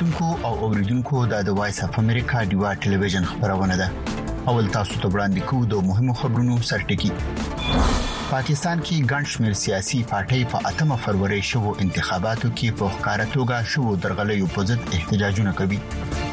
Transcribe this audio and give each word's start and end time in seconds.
کتونکو 0.00 0.24
او 0.46 0.52
اوریدونکو 0.64 1.18
د 1.32 1.42
د 1.48 1.58
وایس 1.58 1.80
اف 1.86 1.98
امریکا 2.02 2.38
دیوا 2.52 2.72
ټلویزیون 2.86 3.24
خبرونه 3.32 3.76
ده 3.82 3.88
اول 4.50 4.66
تاسو 4.78 4.94
ته 5.02 5.06
وړاندې 5.12 5.40
کوو 5.48 5.64
د 5.72 5.88
مهمو 5.92 6.14
خبرونو 6.20 6.54
سرټکی 6.68 7.10
پاکستان 8.30 8.80
کې 8.80 9.06
ګڼ 9.12 9.24
شمېر 9.30 9.54
سیاسي 9.60 10.00
پارټۍ 10.10 10.42
په 10.50 10.58
8 10.68 10.90
فروری 11.04 11.38
شوو 11.46 11.70
انتخاباتو 11.84 12.50
کې 12.58 12.76
په 12.80 12.90
ښکارا 12.98 13.24
توګه 13.32 13.70
شوو 13.72 13.94
درغلې 14.04 14.50
په 14.56 14.66
ضد 14.68 14.92
احتجاجونه 14.98 15.54
کوي 15.60 15.78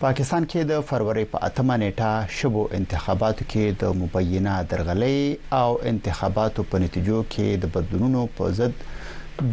پاکستان 0.00 0.44
کې 0.52 0.62
د 0.68 0.80
فروری 0.88 1.22
په 1.34 1.38
اتمه 1.46 1.76
نیټه 1.82 2.08
شبو 2.38 2.64
انتخاباتو 2.78 3.44
کې 3.52 3.68
د 3.82 3.92
مبینه 4.00 4.56
درغلې 4.72 5.38
او 5.60 5.78
انتخاباتو 5.90 6.64
په 6.72 6.80
نتیجو 6.84 7.20
کې 7.36 7.54
د 7.62 7.70
بدلونونو 7.78 8.24
په 8.40 8.50
ضد 8.60 8.82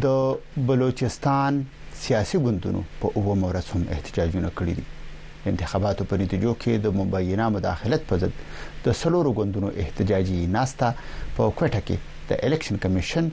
د 0.04 0.60
بلوچستان 0.72 1.62
سیاسي 2.02 2.42
ګوندونو 2.46 2.82
په 3.04 3.12
اوو 3.22 3.40
مورسم 3.46 3.86
احتجاجونه 3.96 4.50
کړی 4.62 4.78
دي 4.80 5.50
انتخاباتو 5.54 6.08
په 6.14 6.20
نتیجو 6.26 6.54
کې 6.60 6.84
د 6.88 6.94
مبینه 7.00 7.48
مداخلت 7.58 8.06
په 8.14 8.20
ضد 8.24 8.46
د 8.86 8.98
سلورو 9.02 9.34
ګوندونو 9.40 9.72
احتجاجي 9.86 10.46
ناستا 10.58 10.92
په 11.02 11.52
کوټه 11.58 11.88
کې 11.88 12.16
د 12.30 12.48
الیکشن 12.50 12.84
کمیشن 12.88 13.32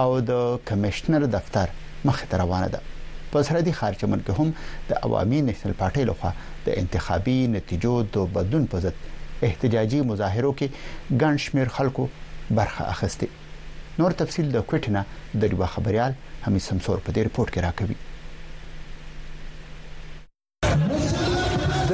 او 0.00 0.06
د 0.34 0.60
کمشنر 0.72 1.28
دفتر 1.40 1.76
مخ 2.10 2.26
ته 2.34 2.40
روانه 2.44 2.72
ده 2.76 2.90
په 3.36 3.44
سرحدي 3.46 3.72
خارجه 3.78 4.06
ملک 4.10 4.28
هم 4.38 4.52
د 4.90 5.00
عوامي 5.06 5.40
نېشنل 5.48 5.72
پارټۍ 5.80 6.04
لخوا 6.08 6.32
د 6.68 6.78
انتخابي 6.82 7.36
نتیجو 7.56 7.92
د 8.16 8.32
بدلون 8.36 8.64
په 8.74 8.80
ضد 8.86 9.10
احتجاجي 9.48 10.00
مظاهرو 10.12 10.52
کې 10.62 11.20
ګڼ 11.24 11.42
شمیر 11.46 11.72
خلکو 11.76 12.08
برخه 12.50 12.88
اخیسته 12.96 14.00
نور 14.02 14.18
تفصيل 14.24 14.50
د 14.58 14.64
کوټنه 14.72 15.04
د 15.44 15.52
یو 15.56 15.68
خبريال 15.76 16.18
همي 16.48 16.64
سمسور 16.70 17.04
په 17.04 17.16
دې 17.16 17.30
رپورت 17.30 17.52
کې 17.52 17.66
راکوي 17.68 17.98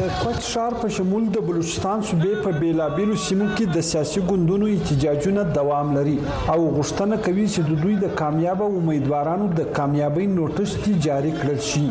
د 0.02 0.06
کوټ 0.22 0.38
شار 0.52 0.72
په 0.82 0.88
شمول 0.94 1.24
د 1.34 1.38
بلوچستان 1.48 1.98
صوبې 2.08 2.32
په 2.44 2.50
بیلابیلو 2.60 3.16
سیمو 3.26 3.44
کې 3.56 3.66
د 3.74 3.78
سیاسي 3.90 4.20
ګوندونو 4.30 4.66
احتجاجونه 4.74 5.42
دوام 5.58 5.86
لري 5.96 6.14
او 6.52 6.56
غوښتنه 6.78 7.14
کوي 7.26 7.44
چې 7.52 7.60
د 7.68 7.82
دوی 7.82 7.94
د 8.02 8.06
کامیاب 8.20 8.58
امیدوارانو 8.66 9.46
د 9.58 9.70
کامیابی 9.76 10.26
نوټس 10.36 10.70
جاری 11.08 11.32
کړل 11.40 11.60
شي 11.70 11.84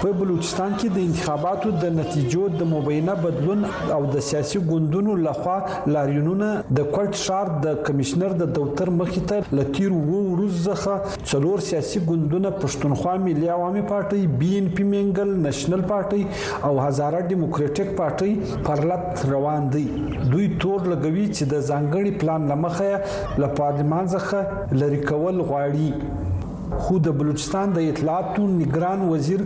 په 0.00 0.10
بلوچستان 0.18 0.72
کې 0.80 0.88
د 0.96 1.04
انتخاباتو 1.10 1.70
د 1.82 1.88
نتیجو 1.94 2.42
د 2.58 2.66
مبینه 2.72 3.14
بدلون 3.22 3.62
او 3.94 3.96
د 4.14 4.20
سیاسي 4.26 4.60
ګوندونو 4.66 5.14
لخوا 5.26 5.54
لاریونونه 5.94 6.50
د 6.78 6.84
کوټ 6.96 7.12
شار 7.22 7.50
د 7.64 7.72
کمشنر 7.88 8.36
د 8.42 8.50
دفتر 8.58 8.92
مخې 8.98 9.24
ته 9.32 9.56
لتیر 9.60 9.96
وو 9.96 10.20
ورځخه 10.28 11.26
څلور 11.32 11.64
سیاسي 11.70 12.04
ګوندونه 12.10 12.54
پښتونخوا 12.60 13.16
ملي 13.24 13.50
عوامي 13.56 13.84
پارټي 13.90 14.30
بی 14.44 14.52
ان 14.60 14.70
پی 14.76 14.86
منګل 14.92 15.34
نېشنل 15.48 15.84
پارټي 15.90 16.22
او 16.70 16.72
هزاره 16.84 17.24
دیموکراتیک 17.34 17.92
پارټي 18.02 18.64
پرلط 18.70 19.26
روان 19.34 19.68
دي 19.76 19.86
دوی 19.98 20.48
تور 20.64 20.88
لګوي 20.94 21.26
چې 21.34 21.54
د 21.56 21.68
ځانګړي 21.70 22.24
پلان 22.24 22.48
لمخه 22.54 23.44
له 23.44 23.54
پارلمان 23.62 24.06
څخه 24.18 24.82
لری 24.84 25.02
کول 25.12 25.44
غواړي 25.52 26.36
خو 26.82 26.98
د 27.06 27.12
بلوچستان 27.20 27.72
د 27.76 27.84
اطلاعاتو 27.92 28.46
نگران 28.48 29.00
وزیر 29.12 29.40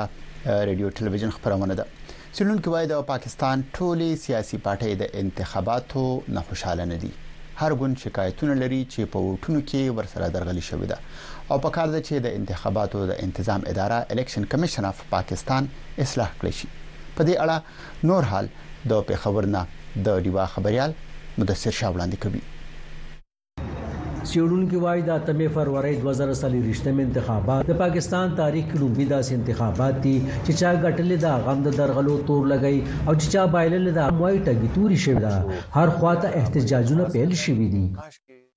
ریډیو 0.68 0.86
ټلویزیون 0.96 1.30
خبرونه 1.36 1.74
ده 1.80 1.84
سیلون 2.36 2.58
کې 2.62 2.68
وایي 2.72 2.86
د 2.92 3.08
پاکستان 3.12 3.56
ټولي 3.76 4.10
سیاسي 4.24 4.56
پارټۍ 4.66 4.92
د 5.02 5.04
انتخاباتو 5.22 6.04
نه 6.34 6.40
خوشاله 6.48 6.84
نه 6.92 6.96
دي 7.02 7.10
هر 7.60 7.70
ګوند 7.80 7.96
شکایتونه 8.04 8.54
لري 8.62 8.80
چې 8.92 9.00
په 9.12 9.18
وټونو 9.26 9.60
کې 9.68 9.82
ورسره 9.98 10.28
درغلي 10.36 10.64
شوې 10.70 10.86
ده 10.90 10.98
او 11.50 11.56
په 11.64 11.70
کار 11.76 11.88
ده 11.94 12.00
چې 12.06 12.14
د 12.26 12.38
انتخاباتو 12.40 13.00
د 13.10 13.12
تنظیم 13.38 13.62
اداره 13.72 13.98
الیکشن 14.14 14.46
کمیشن 14.52 14.84
اف 14.90 15.02
پاکستان 15.16 15.70
اصلاح 16.04 16.30
کړي 16.38 16.54
شي 16.60 16.68
په 16.76 17.28
دې 17.28 17.34
اړه 17.44 18.06
نور 18.12 18.30
حال 18.32 18.52
د 18.94 19.04
پیښور 19.10 19.50
نه 19.58 20.08
د 20.08 20.24
ډیوا 20.28 20.46
خبريال 20.56 20.96
مدثر 21.38 21.72
شاولاندې 21.80 22.18
کوي 22.24 22.42
سیړونکو 24.32 24.76
وایي 24.84 25.02
دا 25.10 25.14
تمه 25.28 25.46
فروری 25.54 25.94
2023 26.04 26.60
رښتمه 26.70 27.02
انتخابات 27.08 27.62
د 27.72 27.80
پاکستان 27.84 28.26
تاریخ 28.42 28.64
کې 28.70 28.80
لومړی 28.82 29.06
داسې 29.14 29.32
انتخابات 29.40 29.94
دي 30.06 30.14
چې 30.44 30.52
چا 30.60 30.70
ګټلې 30.84 31.16
دا 31.26 31.34
غم 31.48 31.58
د 31.66 31.78
درغلو 31.80 32.14
تور 32.30 32.42
لګی 32.52 32.78
او 33.08 33.12
چې 33.20 33.26
چا 33.36 33.42
بایلل 33.58 33.86
دا 34.00 34.06
موای 34.22 34.36
ټګي 34.46 34.68
توري 34.78 34.98
شوی 35.06 35.18
دا 35.28 35.36
هر 35.76 35.88
خواته 36.00 36.26
احتجاجونه 36.42 37.04
پیل 37.14 37.30
شوی 37.46 37.66
دي 37.76 37.84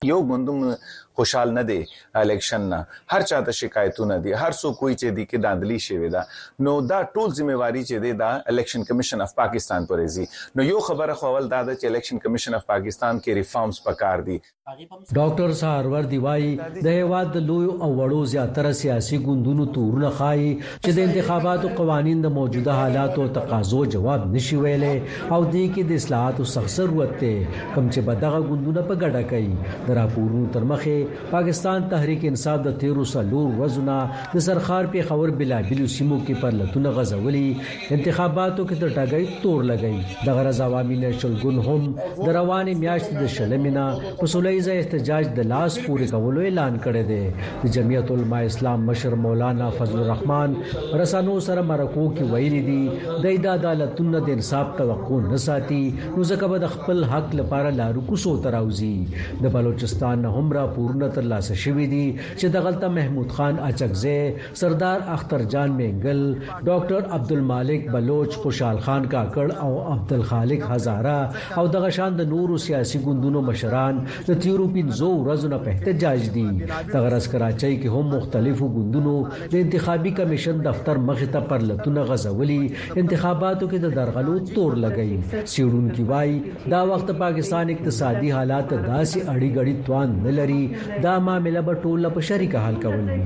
یو 0.06 0.22
ګوندوم 0.30 0.70
خوشحال 1.18 1.52
نه 1.54 1.62
دی 1.70 1.76
الیکشن 2.20 2.62
نه 2.70 2.78
هر 3.12 3.22
چاته 3.32 3.52
شکایتونه 3.58 4.16
دي 4.22 4.32
هر 4.34 4.52
څوک 4.52 4.78
کوئی 4.78 4.94
چې 4.94 5.18
دي 5.18 5.26
کې 5.26 5.42
داندلی 5.44 5.78
شوی 5.88 6.08
دا 6.14 6.22
نو 6.68 6.72
دا 6.92 7.02
ټول 7.04 7.36
ځمېواري 7.40 7.84
چې 7.84 8.04
دی 8.06 8.14
دا 8.22 8.30
الیکشن 8.54 8.84
کمیشن 8.88 9.22
اف 9.26 9.36
پاکستان 9.40 9.86
پرې 9.92 10.14
زی 10.16 10.26
نو 10.60 10.66
یو 10.70 10.80
خبره 10.88 11.16
خو 11.20 11.32
ول 11.36 11.50
دا 11.52 11.60
ده 11.68 11.76
چې 11.76 11.86
الیکشن 11.92 12.22
کمیشن 12.24 12.56
اف 12.60 12.66
پاکستان 12.72 13.20
کې 13.20 13.38
ریفارمز 13.42 13.82
پکار 13.90 14.24
دي 14.30 14.38
ډاکټر 14.72 15.54
سارور 15.60 16.10
دیوای 16.16 16.48
د 16.80 16.90
هواد 16.96 17.30
د 17.38 17.46
لوی 17.52 17.70
او 17.76 17.92
وړو 17.94 18.32
زیاتره 18.34 18.74
سیاسي 18.82 19.22
ګوندونو 19.28 19.68
تورونه 19.78 20.12
خای 20.22 20.50
چې 20.50 21.00
د 21.00 21.06
انتخاباتو 21.10 21.74
قوانين 21.82 22.26
د 22.28 22.36
موجوده 22.40 22.80
حالات 22.82 23.22
او 23.26 23.30
تقاضو 23.40 23.84
جواب 24.00 24.28
نشي 24.38 24.60
ویلې 24.64 25.38
او 25.38 25.42
دې 25.46 25.78
کې 25.78 25.94
د 25.94 26.02
اصلاحاتو 26.04 26.50
سخت 26.56 26.76
ضرورت 26.80 27.16
دی 27.24 27.32
کوم 27.54 27.88
چې 27.94 28.12
بدغه 28.12 28.44
ګوندونه 28.52 28.88
په 28.92 29.00
ګډه 29.08 29.26
کوي 29.36 29.93
راپورونو 29.95 30.45
تر 30.54 30.63
مخه 30.72 31.04
پاکستان 31.31 31.88
تحریک 31.90 32.25
انصاف 32.30 32.60
د 32.68 32.78
13 32.84 33.24
لور 33.31 33.54
وزنا 33.62 33.98
د 34.36 34.45
سرخار 34.48 34.90
په 34.95 35.07
خبر 35.10 35.34
بلا 35.42 35.60
بل 35.69 35.86
سیمو 35.95 36.18
کې 36.22 36.42
پر 36.44 36.57
لتون 36.62 36.88
غزولي 37.00 37.44
انتخاباتو 37.98 38.66
کې 38.72 38.81
د 38.84 38.95
ټاګي 38.98 39.40
تور 39.45 39.68
لګي 39.72 40.30
د 40.30 40.40
غرض 40.40 40.62
عوامي 40.68 41.00
نشلګون 41.04 41.62
هم 41.68 42.25
د 42.28 42.36
رواني 42.40 42.75
میاشت 42.84 43.16
د 43.19 43.30
شلمینا 43.38 43.86
په 44.04 44.31
سولېزه 44.36 44.78
احتجاج 44.78 45.31
د 45.40 45.48
لاس 45.54 45.80
پورې 45.88 46.16
کولو 46.24 46.48
اعلان 46.50 46.80
کړی 46.88 47.07
دی 47.12 47.51
د 47.66 47.75
جمعیت 47.78 48.13
العلماء 48.18 48.42
اسلام 48.51 48.88
مشر 48.92 49.18
مولانا 49.28 49.69
فضل 49.80 50.04
الرحمن 50.06 50.57
رسانو 51.04 51.38
سره 51.50 51.68
مرکو 51.74 52.07
کې 52.18 52.34
ویلي 52.36 52.63
دي 52.69 53.40
د 53.48 53.50
عدالتونو 53.56 54.24
د 54.30 54.34
انصاف 54.40 54.75
توقع 54.81 55.22
نه 55.28 55.42
ساتي 55.48 55.81
نو 55.94 56.28
ځکه 56.31 56.51
به 56.56 56.66
د 56.66 56.74
خپل 56.78 57.04
حق 57.16 57.34
لپاره 57.42 57.75
لارو 57.81 58.06
کوسو 58.12 58.36
تراوزی 58.48 58.94
د 59.45 59.54
بلوچ 59.57 59.82
بلوچستان 59.83 60.21
نه 60.21 60.31
هم 60.38 60.51
را 60.51 60.68
پورنه 60.68 61.09
تر 61.09 61.21
لاسه 61.21 61.56
شوې 61.63 61.88
دي 61.94 62.15
چې 62.39 62.45
د 62.54 62.61
غلطه 62.66 62.87
محمود 62.87 63.30
خان 63.31 63.59
اچکزه 63.59 64.33
سردار 64.54 64.99
اختر 65.16 65.44
جان 65.54 65.71
مینګل 65.78 66.21
ډاکټر 66.66 67.11
عبدالمالک 67.18 67.90
بلوچ 67.94 68.31
خوشحال 68.44 68.80
خان 68.85 69.06
کاکړ 69.13 69.47
او 69.66 69.81
عبدالخالق 69.94 70.63
هزاره 70.71 71.59
او 71.61 71.68
دغه 71.75 71.90
شان 71.97 72.16
د 72.19 72.30
نورو 72.35 72.57
سیاسي 72.68 72.99
ګوندونو 73.07 73.42
مشران 73.49 73.99
د 74.30 74.40
تیرو 74.45 74.68
پنځو 74.78 75.09
ورځو 75.18 75.52
نه 75.56 75.59
په 75.63 75.69
احتجاج 75.69 76.30
دي 76.35 76.45
دغه 76.94 77.16
رس 77.16 77.28
کراچۍ 77.35 77.73
کې 77.83 77.97
هم 77.97 78.16
مختلفو 78.16 78.71
ګوندونو 78.78 79.16
د 79.35 79.59
انتخابي 79.63 80.16
کمیشن 80.21 80.63
دفتر 80.69 81.04
مخ 81.11 81.25
ته 81.35 81.45
پرلتونه 81.52 82.07
غزولي 82.13 82.61
انتخاباتو 83.04 83.71
کې 83.75 83.83
د 83.87 83.99
درغلو 83.99 84.40
تور 84.56 84.80
لګی 84.87 85.45
سیرون 85.56 85.92
کی 85.99 86.07
وای 86.13 86.40
دا 86.75 86.83
وخت 86.95 87.13
پاکستان 87.25 87.75
اقتصادي 87.78 88.33
حالات 88.40 88.73
داسې 88.73 89.23
اړیګړ 89.35 89.63
ګړی 89.64 89.76
توان 89.88 90.10
نه 90.26 90.32
لري 90.40 90.64
دا 91.06 91.14
معاملې 91.28 91.62
به 91.68 91.74
ټوله 91.84 92.08
په 92.16 92.22
شریکه 92.30 92.60
حل 92.66 92.76
کول 92.84 93.00
وي 93.14 93.24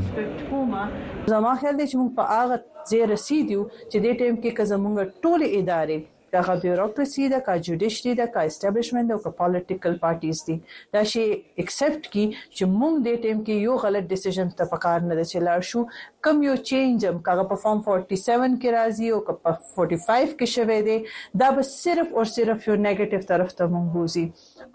زما 1.36 1.52
خیال 1.64 1.76
دی 1.80 1.86
چې 1.90 1.96
موږ 2.00 2.10
په 2.18 2.24
هغه 2.40 2.56
ځای 2.90 3.02
رسیدو 3.14 3.62
چې 3.92 3.98
د 4.06 4.22
ټیم 4.22 4.36
کې 4.44 4.52
که 4.62 4.70
زموږ 4.72 4.96
ټول 5.26 5.42
ادارې 5.62 5.98
که 6.44 6.52
بیوروکراسي 6.56 7.30
ده 7.30 7.44
که 7.46 7.62
جوډیشري 7.64 8.18
ده 8.18 8.28
که 8.34 8.50
اسټابلیشمنت 8.50 9.08
ده 9.08 9.18
که 9.24 9.30
پالیټیکل 9.38 9.94
پارټیز 10.04 10.46
دي 10.48 10.62
دا 10.94 11.04
شي 11.04 11.24
اکسپټ 11.64 12.02
کی 12.12 12.26
چې 12.58 12.66
موږ 12.80 12.94
دې 13.06 13.16
ټیم 13.24 13.40
کې 13.46 13.56
یو 13.68 13.76
غلط 13.86 14.04
ډیسیژن 14.10 14.50
ته 14.58 14.66
پکار 14.66 15.00
نه 15.08 15.24
چلار 15.24 15.62
شو 15.70 15.86
کم 16.28 16.44
یو 16.44 16.56
چینج 16.70 17.06
هم 17.06 17.20
کاغه 17.28 17.44
په 17.52 17.56
فارم 17.64 17.82
47 17.88 18.58
کې 18.62 18.70
راځي 18.78 19.10
او 19.14 19.20
په 19.32 19.58
45 19.92 20.36
کې 20.40 20.46
شوه 20.46 20.82
دی 20.90 20.98
دا 21.44 21.52
به 21.58 21.62
صرف 21.72 22.08
او 22.16 22.24
صرف 22.36 22.68
یو 22.68 22.76
نیگیټیو 22.88 23.26
طرف 23.34 23.54
ته 23.62 23.66
مونږ 23.74 23.96
وزي 23.98 24.26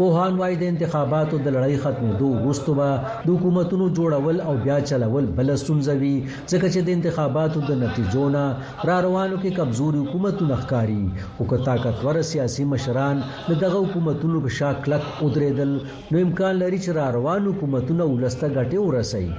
په 0.00 0.20
هان 0.20 0.42
وای 0.42 0.60
د 0.62 0.72
انتخاباتو 0.74 1.38
د 1.44 1.58
لړۍ 1.58 1.84
ختمېدو 1.86 2.32
وروسته 2.36 2.78
به 2.80 2.96
د 3.26 3.32
حکومتونو 3.34 3.90
جوړول 4.00 4.40
او 4.50 4.54
بیا 4.66 4.78
چلول 4.90 5.26
بل 5.38 5.48
ستونزه 5.62 5.94
وي 6.02 6.12
ځکه 6.52 6.66
چې 6.74 6.80
د 6.86 6.92
انتخاباتو 6.98 7.60
د 7.70 7.80
نتیجو 7.84 8.24
نه 8.36 8.44
را 8.90 8.96
روانو 9.06 9.36
کې 9.42 9.56
کمزوري 9.60 10.00
حکومتونه 10.04 10.54
ښکاری 10.62 11.04
او 11.38 11.42
که 11.50 11.64
طاقتور 11.68 12.16
سیاسي 12.32 12.64
مشران 12.74 13.16
دغه 13.62 13.74
حکومتونو 13.86 14.36
په 14.46 14.50
شاکلک 14.60 15.02
ودرېدل 15.24 15.72
نو 16.12 16.16
امکان 16.28 16.54
لري 16.62 16.78
چې 16.84 16.90
را 17.00 17.06
روانو 17.18 17.48
حکومتونه 17.56 18.04
ولسته 18.14 18.46
ګټه 18.56 18.78
ورسوي 18.88 19.32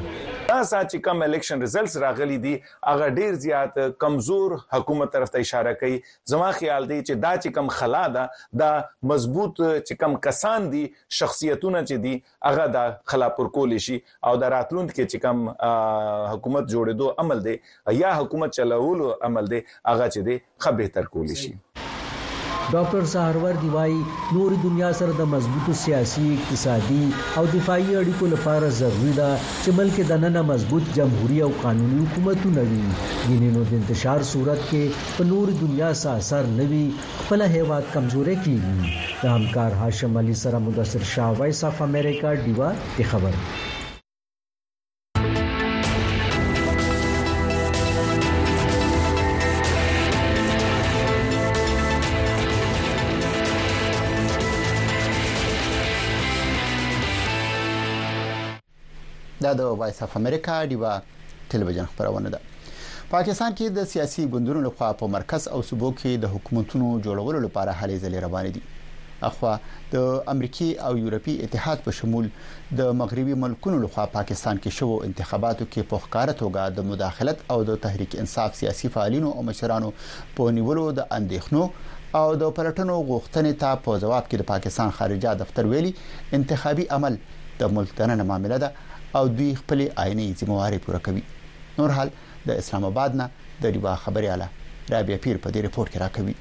دا 0.52 0.62
سات 0.72 0.88
چې 0.94 1.00
کم 1.04 1.22
الیکشن 1.26 1.62
ریزلټس 1.64 1.94
راغلي 2.04 2.38
دي 2.46 2.52
هغه 2.92 3.06
ډیر 3.18 3.36
زیات 3.44 3.78
کمزور 4.04 4.56
حکومت 4.74 5.12
طرف 5.16 5.30
ته 5.36 5.44
اشاره 5.46 5.72
کوي 5.84 6.00
زما 6.34 6.50
خیال 6.58 6.88
دی 6.90 6.98
چې 7.02 7.22
دا 7.26 7.32
چې 7.36 7.58
کم 7.58 7.70
خلا 7.76 8.02
ده 8.16 8.24
دا 8.64 8.70
مضبوط 9.12 9.54
چې 9.62 10.00
کم 10.02 10.18
کسان 10.26 10.68
دي 10.74 10.82
شخصیتونه 11.20 11.84
چې 11.92 12.04
دي 12.08 12.16
هغه 12.50 12.66
د 12.78 12.92
خلا 13.14 13.30
پر 13.40 13.52
کول 13.60 13.78
شي 13.88 14.00
او 14.00 14.34
د 14.46 14.52
راتلوند 14.56 14.96
کې 14.96 15.14
چې 15.14 15.24
کم 15.28 15.46
حکومت 16.32 16.68
جوړېدو 16.74 17.24
عمل 17.26 17.44
دی 17.48 17.56
یا 18.02 18.12
حکومت 18.24 18.56
چلولو 18.60 19.12
عمل 19.32 19.52
دی 19.56 19.64
هغه 19.70 20.12
چې 20.18 20.28
دی 20.32 20.38
خه 20.68 20.76
به 20.82 20.94
تر 21.00 21.10
کول 21.16 21.34
شي 21.44 21.56
ډاکټر 22.76 23.04
سهروردی 23.14 23.70
وایي 23.78 24.00
نور 24.36 24.52
دنیا 24.66 24.90
سره 25.00 25.12
د 25.16 25.24
مضبوطو 25.34 25.74
سیاسي 25.84 26.28
اقتصادي 26.36 27.04
او 27.40 27.44
دفاعي 27.56 27.90
اړیکو 28.02 28.26
لپاره 28.34 28.68
ضروری 28.80 29.14
ده 29.20 29.28
چې 29.64 29.70
ملک 29.80 29.96
د 30.06 30.12
نننه 30.24 30.42
مضبوط 30.52 30.84
جمهوریت 31.00 31.44
او 31.48 31.52
قانوني 31.64 31.98
حکومتونه 32.06 32.62
وي 32.70 32.86
یعنی 33.32 33.50
نو 33.58 33.62
د 33.72 33.76
انتشار 33.82 34.22
صورت 34.34 34.62
کې 34.70 34.84
په 35.18 35.22
نور 35.34 35.46
دنیا 35.64 35.90
سره 36.04 36.14
اثر 36.24 36.44
نوي 36.62 36.86
خپل 37.22 37.40
هیواد 37.58 37.84
کمزوري 37.98 38.36
کیږي 38.44 38.78
د 39.26 39.36
همکار 39.36 39.72
هاشم 39.84 40.14
علي 40.24 40.36
سره 40.46 40.58
مدثر 40.70 41.02
شاه 41.14 41.32
وایس 41.40 41.60
اف 41.70 41.78
امریکا 41.90 42.30
دیوا 42.48 42.70
کی 42.96 43.04
خبر 43.14 43.34
دا 59.44 59.52
د 59.60 59.62
وایس 59.82 60.02
اف 60.04 60.16
امریکا 60.18 60.56
دیوا 60.72 60.90
ټلویزیون 61.52 61.88
خبرونه 61.94 62.30
ده 62.30 62.42
پاکستان 63.14 63.56
کې 63.58 63.78
د 63.78 63.88
سیاسي 63.94 64.26
ګوندونو 64.34 64.60
لخوا 64.66 64.90
په 65.02 65.14
مرکز 65.16 65.48
او 65.56 65.62
صوبو 65.70 65.90
کې 66.02 66.22
د 66.26 66.32
حکومتونو 66.36 66.90
جوړولو 67.08 67.40
لپاره 67.46 67.72
هلې 67.80 67.96
ځلې 68.04 68.26
روانې 68.26 68.52
دي 68.58 68.62
اخوا 69.30 69.54
د 69.94 70.06
امریکای 70.34 70.70
او 70.86 70.92
یورپی 71.00 71.34
اتحاد 71.48 71.82
په 71.88 71.96
شمول 71.98 72.30
د 72.82 72.92
مغربي 73.02 73.36
ملکونو 73.42 73.82
لخوا 73.86 74.06
پاکستان 74.18 74.62
کې 74.62 74.80
شوو 74.82 74.96
انتخاباتو 75.08 75.68
کې 75.74 75.90
په 75.94 76.04
ښکاره 76.06 76.38
توګه 76.42 76.78
د 76.78 76.88
مداخلت 76.94 77.44
او 77.56 77.58
د 77.72 77.82
تحریک 77.86 78.16
انصاف 78.24 78.56
سیاسي 78.62 78.94
فعالینو 78.96 79.34
او 79.40 79.46
مشرانو 79.50 79.92
په 80.40 80.56
نیولو 80.60 80.86
د 81.00 81.10
اندېښنو 81.18 81.98
او 82.20 82.38
د 82.44 82.56
پلټنو 82.60 82.96
غوښتنې 83.10 83.60
ته 83.66 83.84
په 83.90 84.00
جواب 84.06 84.26
کې 84.30 84.42
د 84.44 84.50
پاکستان 84.54 84.96
خارجه 85.02 85.36
دفتر 85.44 85.72
ویلي 85.74 85.94
انتخابي 86.40 86.88
عمل 87.00 87.22
د 87.62 87.70
ملتنه 87.78 88.18
معاملې 88.30 88.58
ده 88.66 88.90
او 89.16 89.28
دوی 89.38 89.52
خپل 89.62 89.80
آئینی 90.04 90.28
ځمواري 90.40 90.80
پوره 90.86 91.00
کوي 91.08 91.24
نور 91.80 91.90
حال 91.98 92.10
د 92.48 92.50
اسلام 92.62 92.84
آباد 92.92 93.12
نه 93.22 93.26
د 93.62 93.74
ریوا 93.76 93.94
خبرياله 94.04 94.48
رابیا 94.94 95.18
پیر 95.24 95.36
په 95.44 95.50
دې 95.54 95.60
رپورت 95.68 95.90
کې 95.92 96.00
راکوي 96.04 96.36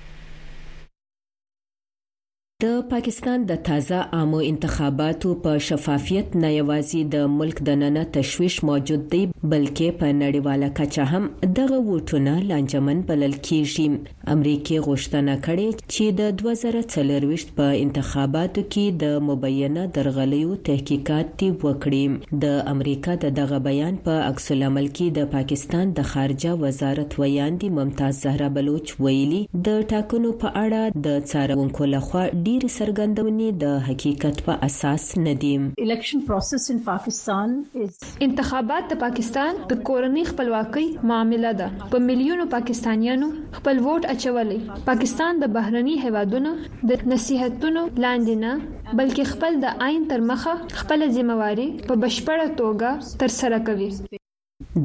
د 2.62 2.70
پاکستان 2.88 3.44
د 3.48 3.54
تازه 3.66 3.98
عامو 4.16 4.38
انتخاباتو 4.46 5.28
په 5.44 5.50
شفافیت 5.66 6.34
نه 6.42 6.48
یوازې 6.54 7.02
د 7.12 7.28
ملک 7.34 7.60
د 7.68 7.76
نننه 7.82 8.02
تشويش 8.16 8.56
موجود 8.70 9.04
دی 9.12 9.20
بلکې 9.52 9.86
په 10.00 10.08
نړیواله 10.22 10.68
کچه 10.78 11.04
هم 11.12 11.28
دغه 11.58 11.78
ووټونه 11.90 12.34
لانجمن 12.50 12.98
بلل 13.10 13.36
کیږي 13.36 14.32
امریکای 14.34 14.80
غوښتنه 14.88 15.36
کړې 15.46 15.86
چې 15.92 16.18
د 16.18 16.42
2024 16.42 17.46
په 17.60 17.78
انتخاباتو 17.84 18.66
کې 18.74 18.98
د 19.04 19.24
مبینه 19.30 19.86
درغلیو 20.00 20.58
تحقیقات 20.70 21.32
دی 21.44 21.50
وکړي 21.54 22.38
د 22.44 22.60
امریکا 22.74 23.16
د 23.24 23.34
دغه 23.40 23.62
بیان 23.68 24.00
په 24.08 24.18
عکس 24.28 24.50
العمل 24.58 24.90
کې 24.90 25.18
د 25.20 25.32
پاکستان 25.38 25.96
د 26.00 26.10
خارجه 26.12 26.58
وزارت 26.66 27.18
ویاندې 27.22 27.78
ممتاز 27.80 28.22
زهرا 28.28 28.52
بلوچ 28.60 28.94
ویلي 29.08 29.42
د 29.70 29.82
ټاکنو 29.94 30.36
په 30.46 30.56
اړه 30.66 31.02
د 31.08 31.18
څارونکو 31.32 31.92
لخوا 31.96 32.28
ډیر 32.50 32.64
سرګندونې 32.78 33.48
د 33.62 33.74
حقیقت 33.88 34.36
په 34.46 34.52
اساس 34.66 35.02
نه 35.26 35.32
دي 35.42 35.50
الیکشن 35.84 36.18
پروسس 36.28 36.62
ان 36.72 36.78
پاکستان 36.88 37.50
انتخابات 38.26 38.84
د 38.92 39.00
پاکستان 39.04 39.52
د 39.72 39.82
کورنۍ 39.88 40.24
خپلواکۍ 40.30 40.86
معاملې 41.10 41.52
ده 41.60 41.90
په 41.94 42.02
ملیونو 42.06 42.46
پاکستانیانو 42.54 43.28
خپل 43.58 43.74
ووټ 43.86 44.02
اچولې 44.14 44.58
پاکستان 44.88 45.32
د 45.42 45.52
بهرني 45.58 45.96
هوادونو 46.06 46.52
د 46.92 47.04
نصيحتونو 47.12 47.84
لاندې 48.06 48.40
نه 48.46 48.96
بلکې 49.00 49.32
خپل 49.34 49.60
د 49.66 49.84
آئین 49.90 50.08
تر 50.14 50.26
مخه 50.32 50.56
خپل 50.84 51.06
ځمواري 51.18 51.68
په 51.90 52.00
بشپړه 52.06 52.56
توګه 52.62 53.20
تر 53.24 53.36
سره 53.40 53.62
کوي 53.70 53.90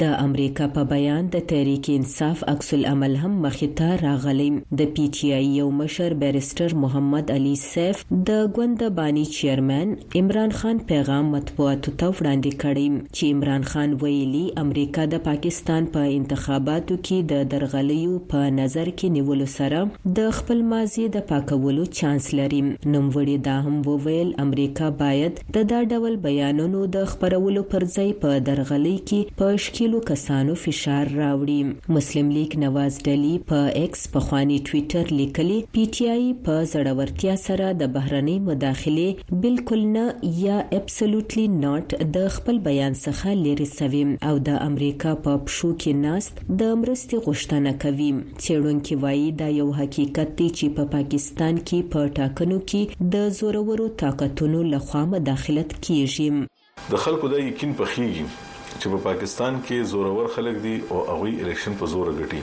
د 0.01 0.03
امریکا 0.25 0.65
په 0.75 0.83
بیان 0.91 1.25
د 1.33 1.39
تحریک 1.49 1.87
انصاف 1.93 2.43
عکس 2.51 2.69
العمل 2.77 3.15
هم 3.23 3.31
مخیته 3.45 3.89
راغلی 4.03 4.45
د 4.81 4.91
پی 4.99 5.05
ټی 5.17 5.27
آی 5.37 5.45
یو 5.59 5.65
مشر 5.79 6.13
بیرستر 6.21 6.73
محمد 6.83 7.31
علي 7.35 7.51
سیف 7.63 8.03
د 8.29 8.45
ګوند 8.57 8.83
بانی 8.99 9.23
چیرمن 9.37 9.93
عمران 10.21 10.51
خان 10.61 10.79
پیغام 10.91 11.29
مطبوعاتو 11.37 11.93
ته 12.03 12.13
وړاندې 12.13 12.61
کړی 12.61 13.11
چې 13.15 13.31
عمران 13.33 13.67
خان 13.73 13.95
ویلي 14.05 14.45
امریکا 14.63 15.05
د 15.15 15.21
پاکستان 15.27 15.89
په 15.97 16.05
پا 16.05 16.15
انتخاباتو 16.21 16.97
کې 17.01 17.29
د 17.33 17.45
درغلیو 17.55 18.15
په 18.35 18.49
نظر 18.61 18.93
کې 18.93 19.13
نیولو 19.19 19.49
سره 19.55 19.83
د 20.21 20.31
خپل 20.39 20.65
ماضی 20.73 21.07
د 21.17 21.27
پاکولو 21.33 21.87
چانس 22.01 22.31
لري 22.41 22.61
نوموړي 22.69 23.37
دا 23.51 23.59
هم 23.67 23.79
وویل 23.91 24.33
امریکا 24.47 24.89
باید 25.03 25.43
د 25.61 25.69
دا 25.75 25.83
ډول 25.93 26.17
بیانونو 26.29 26.85
د 26.97 27.09
خبرولو 27.13 27.67
پر 27.75 27.89
ځای 27.97 28.17
په 28.25 28.43
درغلي 28.51 28.97
کې 28.97 29.37
په 29.43 29.53
شکیلو 29.65 29.99
کسانو 30.07 30.53
فشار 30.63 31.05
راوړي 31.11 31.93
مسلم 31.95 32.27
لیگ 32.35 32.51
نواز 32.63 32.97
ډلی 33.05 33.31
په 33.51 33.59
ایکس 33.81 34.01
په 34.15 34.21
خواني 34.25 34.57
ټوئیټر 34.67 35.13
لیکلي 35.19 35.55
پی 35.77 35.85
ټ 35.95 36.09
آی 36.15 36.25
په 36.47 36.57
زړورتیا 36.73 37.33
سره 37.45 37.69
د 37.81 37.87
بهرنۍ 37.95 38.35
مداخله 38.51 39.39
بالکل 39.47 39.81
نه 39.95 40.03
یا 40.43 40.57
ابسولوټلی 40.79 41.45
ناٹ 41.63 41.95
د 42.19 42.29
خپل 42.37 42.59
بیان 42.69 42.97
څخه 43.05 43.33
لری 43.45 43.67
سوي 43.73 44.03
او 44.31 44.35
د 44.53 44.61
امریکا 44.69 45.15
په 45.27 45.33
پښو 45.49 45.83
کې 45.83 46.01
ناست 46.05 46.43
د 46.63 46.73
مرستې 46.85 47.27
غوښتنه 47.27 47.83
کوي 47.87 48.11
چېرونکو 48.45 49.01
وایي 49.09 49.27
دا 49.43 49.49
یو 49.59 49.69
حقیقت 49.83 50.37
دی 50.41 50.49
چې 50.57 50.77
په 50.81 50.89
پا 50.95 50.97
پاکستان 50.99 51.63
کې 51.67 51.93
په 51.93 52.09
پا 52.09 52.17
ټاکنو 52.23 52.61
کې 52.73 53.13
د 53.17 53.29
زورورو 53.43 53.89
طاقتونو 54.07 54.63
لخوا 54.75 55.05
مداخلت 55.19 55.77
کیږي 55.79 56.91
د 56.95 57.07
خلکو 57.07 57.35
د 57.37 57.47
یقین 57.51 57.79
په 57.81 57.93
خېږي 57.95 58.35
چې 58.81 58.91
په 58.93 58.97
پاکستان 59.07 59.57
کې 59.67 59.81
زورور 59.93 60.27
خلک 60.35 60.61
دي 60.67 60.75
او 60.89 60.99
هغه 60.99 61.31
الیکشن 61.43 61.77
په 61.81 61.91
زور 61.95 62.11
غټي 62.19 62.41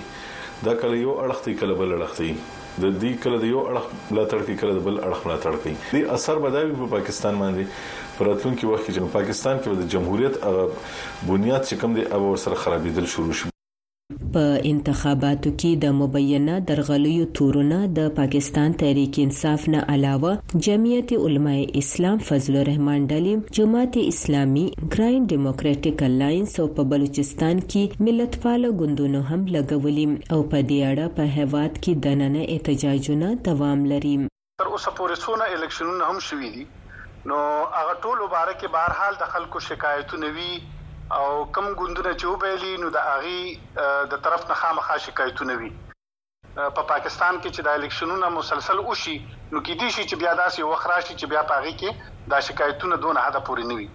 دا 0.67 0.75
کله 0.83 0.97
یو 1.05 1.15
اړختي 1.25 1.55
کله 1.63 1.75
بل 1.83 1.95
اړختي 1.99 2.29
د 2.83 2.85
دې 3.01 3.13
کله 3.27 3.41
د 3.45 3.55
یو 3.55 3.63
اړخ 3.71 3.91
لا 4.21 4.25
تړکی 4.33 4.55
کله 4.65 4.77
د 4.81 4.85
بل 4.89 4.99
اړخ 5.09 5.27
لا 5.33 5.37
تړکی 5.47 5.75
دې 5.93 6.03
اثر 6.19 6.41
بدایي 6.49 6.75
په 6.83 6.91
پاکستان 6.97 7.41
باندې 7.45 8.19
پراتون 8.19 8.57
کې 8.61 8.73
وخت 8.75 8.91
چې 8.91 9.07
په 9.07 9.17
پاکستان 9.21 9.63
کې 9.65 9.87
د 9.87 9.97
جمهوریت 9.97 11.25
بنیاد 11.31 11.65
چې 11.71 11.83
کوم 11.85 11.99
دی 12.01 12.09
او 12.19 12.27
سره 12.47 12.63
خرابېدل 12.67 13.11
شروع 13.17 13.39
شو 13.43 13.52
په 14.35 14.45
انتخاباتو 14.71 15.51
کې 15.61 15.71
د 15.85 15.95
مبینه 16.01 16.57
درغلیو 16.71 17.27
تورونه 17.39 17.79
د 17.99 18.11
پاکستان 18.19 18.75
تحریک 18.83 19.19
انصاف 19.25 19.67
نه 19.75 19.85
علاوه 19.95 20.63
جمعیت 20.69 21.15
علماء 21.19 21.55
اسلام 21.83 22.19
فضل 22.31 22.59
الرحمن 22.63 23.07
ډلی 23.15 23.35
جماعت 23.61 23.97
اسلامي 24.05 24.65
ګراین 24.97 25.31
ډیموکراټک 25.33 26.05
الاینس 26.11 26.59
او 26.65 26.67
په 26.81 26.89
بلوچستان 26.93 27.63
کې 27.73 28.05
ملت 28.09 28.39
پال 28.45 28.69
ګوندونو 28.83 29.23
هم 29.31 29.41
لګولې 29.57 30.37
او 30.37 30.41
په 30.55 30.65
دې 30.71 30.81
اړه 30.93 31.17
په 31.21 31.33
هواد 31.39 31.81
کې 31.81 32.05
دننه 32.07 32.47
احتجاجونه 32.57 33.33
دوام 33.51 33.87
لري 33.95 34.15
تر 34.61 34.71
اوسه 34.75 34.95
پورې 35.01 35.25
څونه 35.25 35.57
الیکشنونه 35.57 36.13
هم 36.13 36.23
شوې 36.29 36.55
دي 36.59 36.69
نو 37.31 37.41
هغه 37.81 37.99
ټول 38.05 38.23
مبارکه 38.29 38.75
بهر 38.77 38.99
حال 39.01 39.19
د 39.25 39.33
خلکو 39.37 39.65
شکایتونه 39.71 40.31
وی 40.39 40.51
او 41.19 41.27
کم 41.57 41.67
ګوندونه 41.81 42.11
چې 42.21 42.27
وبېلې 42.33 42.73
نو 42.83 42.89
د 42.97 42.99
اغي 43.17 43.41
د 44.13 44.15
طرف 44.25 44.43
نه 44.51 44.55
خامخا 44.61 44.97
شکایتونه 45.07 45.55
وي 45.61 45.71
په 46.55 46.69
پا 46.75 46.83
پاکستان 46.93 47.35
کې 47.43 47.51
چې 47.55 47.61
د 47.63 47.69
الیکشنونو 47.77 48.27
مسلسل 48.39 48.79
وشي 48.83 49.17
نو 49.53 49.59
کې 49.67 49.75
دي 49.81 49.89
شي 49.95 50.03
چې 50.11 50.15
بیا 50.23 50.33
داسې 50.43 50.61
وخراشي 50.71 51.15
چې 51.21 51.27
بیا 51.33 51.43
پاږي 51.51 51.73
کې 51.81 51.91
دا 52.33 52.39
شکایتونه 52.49 52.95
دون 53.03 53.17
حد 53.25 53.37
پورې 53.47 53.65
نه 53.71 53.75
وي 53.79 53.89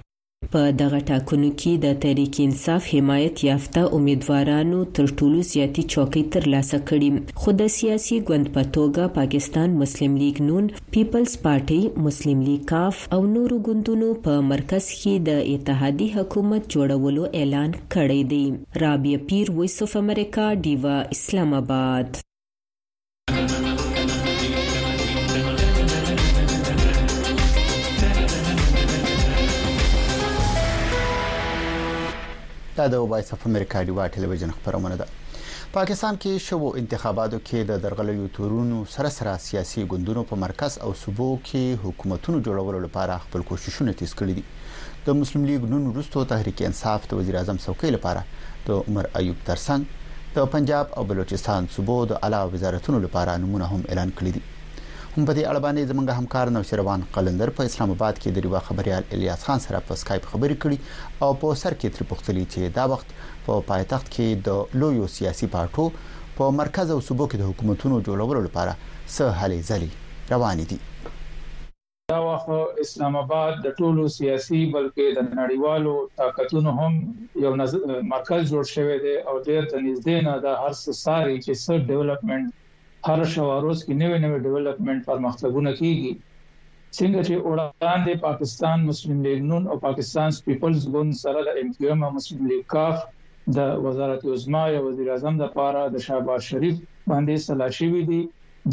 په 0.54 0.62
دغه 0.82 0.98
ټاکنو 1.10 1.48
کې 1.60 1.72
د 1.84 1.88
تحریک 2.02 2.34
انصاف 2.48 2.82
حمایت 2.96 3.36
یافته 3.50 3.82
امیدوارانو 4.00 4.80
تر 5.00 5.06
ټولو 5.22 5.40
زیاتی 5.52 5.84
چوکۍ 5.94 6.24
ترلاسه 6.36 6.78
کړې 6.90 7.10
خو 7.44 7.50
د 7.62 7.72
سیاسي 7.78 8.18
ګوند 8.28 8.48
په 8.58 8.62
توګه 8.78 9.04
پاکستان 9.18 9.70
مسلم 9.82 10.12
لیگ 10.26 10.38
نون 10.52 10.66
پیپلز 10.98 11.32
پارټي 11.48 11.82
مسلم 12.10 12.40
لیگ 12.52 12.62
کاف 12.74 12.96
او 13.18 13.22
نورو 13.36 13.56
ګوندونو 13.70 14.10
په 14.30 14.34
مرکز 14.54 14.86
کې 15.00 15.14
د 15.32 15.44
اتحادي 15.56 16.08
حکومت 16.20 16.62
جوړولو 16.78 17.24
اعلان 17.42 17.72
کړی 17.98 18.22
دی 18.36 18.46
رابعه 18.86 19.20
پیر 19.32 19.46
وایس 19.60 19.76
اف 19.88 19.92
امریکا 20.06 20.48
دیوا 20.70 20.98
اسلام 21.20 21.52
آباد 21.64 22.08
دا 32.78 32.86
د 32.94 32.96
وایس 33.12 33.30
اف 33.34 33.46
امریکا 33.50 33.80
دی 33.86 33.92
وا 33.98 34.04
ټلویزیون 34.16 34.52
خبرونه 34.56 34.96
ده 34.98 35.06
پاکستان 35.78 36.18
کې 36.24 36.44
شوو 36.48 36.68
انتخاباتو 36.82 37.38
کې 37.40 37.64
د 37.70 37.80
درغلیو 37.86 38.26
تورونو 38.38 38.82
سره 38.96 39.10
سره 39.16 39.32
سیاسي 39.46 39.86
ګوندونو 39.94 40.24
په 40.32 40.36
مرکز 40.44 40.76
او 40.88 40.90
صوبو 41.04 41.28
کې 41.48 41.80
حکومتونو 41.86 42.42
جوړولو 42.48 42.82
لپاره 42.86 43.18
خپل 43.26 43.46
کوششونه 43.52 43.94
تیز 44.02 44.14
کړي 44.20 44.34
دي 44.40 45.08
د 45.08 45.18
مسلم 45.22 45.48
لیگ 45.52 45.66
نون 45.74 45.88
وروستو 45.92 46.26
تحریک 46.34 46.62
انصاف 46.70 47.08
د 47.14 47.20
وزیر 47.22 47.38
اعظم 47.42 47.62
څوکۍ 47.66 47.94
لپاره 47.96 48.68
د 48.68 48.92
عمر 48.92 49.10
ایوب 49.24 49.40
ترسنګ 49.48 50.38
د 50.38 50.54
پنجاب 50.58 50.94
او 50.98 51.08
بلوچستان 51.14 51.72
صوبو 51.78 51.98
د 52.14 52.22
اعلی 52.30 52.44
وزارتونو 52.58 53.02
لپاره 53.08 53.38
نمونه 53.48 53.72
هم 53.74 53.84
اعلان 53.92 54.14
کړي 54.22 54.34
دي 54.38 54.48
په 55.26 55.34
دې 55.38 55.44
اړه 55.52 55.60
باندې 55.66 55.90
زموږ 55.92 56.08
همکار 56.20 56.48
نو 56.56 56.62
شروان 56.70 57.02
قلندر 57.16 57.50
په 57.58 57.62
اسلام 57.70 57.90
آباد 57.96 58.14
کې 58.22 58.30
د 58.32 58.38
ریوا 58.46 58.60
خبريال 58.70 59.04
الیاس 59.16 59.42
خان 59.48 59.60
سره 59.66 59.80
په 59.88 59.94
سکایپ 60.02 60.24
خبرې 60.32 60.56
کړې 60.64 60.78
او 61.24 61.32
په 61.42 61.48
سر 61.62 61.74
کې 61.80 61.88
تر 61.96 62.04
پختلې 62.12 62.44
چې 62.54 62.62
دا 62.78 62.86
وخت 62.92 63.08
په 63.46 63.54
پایتخت 63.70 64.08
کې 64.16 64.28
د 64.48 64.50
لویو 64.82 65.08
سیاسي 65.18 65.48
پارټو 65.56 65.86
په 66.38 66.46
مرکز 66.60 66.88
او 66.94 67.00
صوبو 67.08 67.26
کې 67.32 67.38
د 67.40 67.44
حکومتونو 67.50 67.96
جوړولو 68.08 68.42
لپاره 68.48 68.74
څه 69.16 69.24
هلې 69.42 69.60
ځلې 69.70 69.90
روانې 70.34 70.66
دي 70.70 70.78
دا 72.14 72.20
وخت 72.28 72.50
اسلام 72.86 73.16
آباد 73.24 73.54
د 73.66 73.74
ټولو 73.80 74.04
سیاسي 74.18 74.62
بلکې 74.76 75.06
د 75.18 75.20
نړیوالو 75.40 75.96
طاقتونو 76.22 76.70
هم 76.80 76.94
یو 77.46 77.52
مرکز 78.14 78.42
جوړ 78.52 78.64
شوی 78.76 78.98
دی 79.06 79.16
او 79.30 79.34
ډېر 79.48 79.62
تنظیم 79.74 80.22
نه 80.30 80.36
د 80.46 80.48
هر 80.62 80.74
څه 80.82 80.92
ساري 81.06 81.36
چې 81.46 81.54
څه 81.64 81.88
ډیولپمنٹ 81.92 82.46
هر 83.08 83.22
شواروز 83.34 83.82
کې 83.84 83.94
نوې 84.00 84.18
نوې 84.24 84.38
ډیولپمنٹ 84.46 85.06
پرمختګونه 85.10 85.72
کیږي 85.82 86.10
څنګه 86.98 87.20
چې 87.28 87.46
وړاندې 87.52 88.14
پاکستان 88.28 88.78
مسلم 88.90 89.18
لیگ 89.28 89.40
نون 89.52 89.64
او 89.72 89.76
پاکستان 89.88 90.30
پیپلز 90.48 90.82
ګوند 90.96 91.14
سره 91.24 91.44
د 91.50 91.62
ام 91.62 91.70
کیو 91.78 91.92
ام 91.96 92.02
مسلم 92.18 92.48
لیگ 92.52 92.64
کاف 92.76 92.96
د 93.60 93.80
وزارت 93.88 94.26
عظما 94.36 94.64
یا 94.76 94.82
وزیر 94.90 95.12
اعظم 95.16 95.34
د 95.42 95.46
پاره 95.58 95.84
د 95.96 96.04
شهباز 96.10 96.42
شریف 96.54 96.82
باندې 96.84 97.48
سلاشي 97.48 97.88
وی 97.96 98.04
دي 98.12 98.22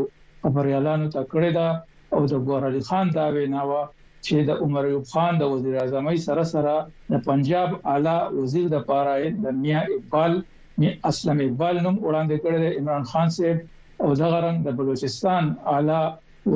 خبريالانو 0.45 1.07
ته 1.17 1.21
کړی 1.35 1.49
دا 1.59 1.67
او 2.15 2.19
د 2.31 2.33
ګوهر 2.47 2.63
علي 2.71 2.81
خان 2.91 3.05
دا 3.19 3.25
ویناوه 3.39 3.83
چې 4.25 4.37
د 4.51 4.65
عمر 4.67 4.83
ایوب 4.91 5.05
خان 5.13 5.31
د 5.43 5.53
وزیر 5.55 5.75
اعظم 5.83 6.05
سره 6.29 6.43
سره 6.55 6.75
د 7.13 7.25
پنجاب 7.29 7.69
اعلی 7.95 8.17
وزیر 8.41 8.67
د 8.75 8.89
پاره 8.93 9.15
د 9.47 9.61
میا 9.63 9.81
اقبال 9.97 10.31
می 10.79 10.89
اسلم 11.09 11.37
اقبال 11.47 11.75
نوم 11.85 11.95
وړاندې 12.07 12.37
کړی 12.43 12.57
دی 12.63 12.69
عمران 12.81 13.03
خان 13.11 13.27
صاحب 13.39 13.57
او 14.03 14.09
دغه 14.23 14.37
رنګ 14.45 14.57
د 14.65 14.69
بلوچستان 14.79 15.43
اعلی 15.73 16.01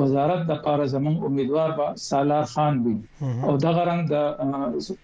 وزارت 0.00 0.40
د 0.50 0.60
پاره 0.64 0.86
زمون 0.94 1.14
امیدوار 1.28 1.70
به 1.78 1.86
سالار 2.08 2.44
خان 2.54 2.74
وي 2.84 2.96
او 3.48 3.52
دغه 3.66 3.82
رنګ 3.90 4.02
د 4.14 4.16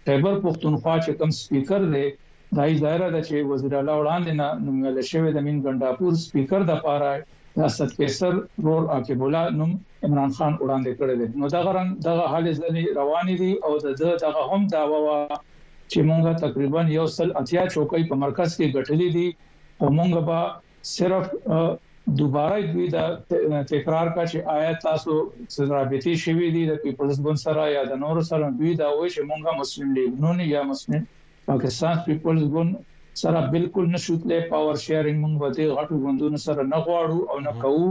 خیبر 0.07 0.37
پختونخوا 0.47 0.95
چې 1.05 1.11
کوم 1.21 1.31
سپیکر 1.41 1.83
دی 1.95 2.05
دای 2.57 2.73
ظاهره 2.83 3.09
ده 3.15 3.21
چې 3.27 3.35
وزیر 3.53 3.73
اعلی 3.79 3.95
وړاندې 4.01 4.33
نه 4.41 4.49
نومول 4.67 4.97
شوی 5.13 5.31
د 5.37 5.47
مين 5.47 5.59
ګنداپور 5.69 6.13
سپیکر 6.27 6.61
د 6.71 6.85
پاره 6.85 7.11
ریاست 7.59 7.91
پیسر 8.01 8.33
رول 8.67 8.85
عقیب 8.97 9.21
الله 9.27 9.45
نوم 9.59 9.73
عمران 10.09 10.31
خان 10.39 10.53
وړاندې 10.63 10.93
کړی 10.99 11.15
دی 11.21 11.27
نو 11.43 11.49
دغه 11.57 11.71
رنګ 11.79 11.91
دغه 12.09 12.25
حالې 12.33 12.53
ځلې 12.61 12.85
روانې 12.99 13.35
دي 13.41 13.51
او 13.67 13.73
د 13.87 14.21
دغه 14.25 14.43
هم 14.53 14.63
داوا 14.77 15.21
چې 15.91 16.01
مونږه 16.09 16.39
تقریبا 16.45 16.81
یو 16.99 17.07
سل 17.17 17.29
اتیا 17.41 17.63
چوکۍ 17.73 18.03
په 18.11 18.21
مرکز 18.25 18.57
کې 18.59 18.73
غټلې 18.77 19.09
دي 19.17 19.27
او 19.81 19.91
مونږ 19.99 20.25
به 20.29 20.41
صرف 20.95 21.35
دوباره 22.17 22.73
دوی 22.73 22.89
دا 22.89 23.15
تکرار 23.73 24.07
کا 24.15 24.25
چې 24.33 24.39
آیا 24.57 24.73
تاسو 24.83 25.67
رابطي 25.71 26.13
شوي 26.25 26.51
دي 26.57 26.61
د 26.67 26.77
پیپلز 26.85 27.17
ګوند 27.25 27.39
سره 27.47 27.65
یا 27.77 27.83
د 27.93 27.99
نورو 28.03 28.21
سره 28.31 28.51
دوی 28.61 28.75
دا 28.81 28.89
وایي 28.97 29.11
چې 29.15 29.23
مونږه 29.31 29.51
مسلم 29.61 29.89
لیگ 29.97 30.13
نون 30.25 30.41
یا 30.55 30.63
مسلم 30.71 31.07
پاکستان 31.49 31.97
پیپلز 32.07 32.45
ګوند 32.55 32.77
سره 33.23 33.41
بالکل 33.55 33.85
نشوتلې 33.95 34.39
پاور 34.53 34.77
شیرینګ 34.85 35.19
مونږ 35.23 35.35
وته 35.43 35.67
غټو 35.81 35.97
ګوندونو 36.05 36.39
سره 36.47 36.69
نه 36.75 36.79
غواړو 36.87 37.19
او 37.33 37.41
نه 37.49 37.53
کوو 37.65 37.91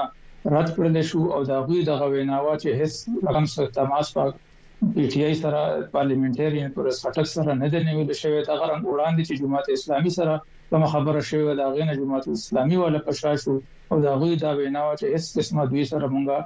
رد 0.55 0.67
کړل 0.75 0.95
شو 1.09 1.21
او 1.35 1.39
دا 1.51 1.57
غوي 1.67 1.81
د 1.87 1.91
غویناوا 2.01 2.53
چې 2.61 2.69
هیڅ 2.79 2.93
لګم 3.25 3.45
سره 3.55 3.73
تماس 3.79 4.07
پاک 4.17 4.31
پی 4.93 5.03
ټ 5.11 5.13
آی 5.27 5.33
سره 5.43 5.59
پارلیمنټریان 5.95 6.69
پر 6.75 6.85
سټک 7.01 7.27
سره 7.37 7.51
نه 7.61 7.67
دی 7.73 7.79
نیول 7.89 8.09
شوی 8.21 8.39
دا 8.49 8.53
غرنګ 8.61 8.81
وړاندې 8.87 9.21
چې 9.27 9.35
جماعت 9.41 9.67
اسلامي 9.77 10.11
سره 10.19 10.33
کوم 10.69 10.83
خبره 10.93 11.21
شوی 11.31 11.45
دا 11.61 11.67
غینه 11.77 11.93
جماعت 12.01 12.25
اسلامي 12.35 12.77
ولا 12.83 13.01
پښا 13.07 13.31
شو 13.43 13.55
او 13.91 13.97
دا 14.05 14.11
غوي 14.21 14.35
دا 14.45 14.51
ویناوا 14.59 14.93
چې 14.99 15.05
هیڅ 15.13 15.25
قسمه 15.39 15.63
دوی 15.73 15.83
سره 15.93 16.05
مونږه 16.13 16.37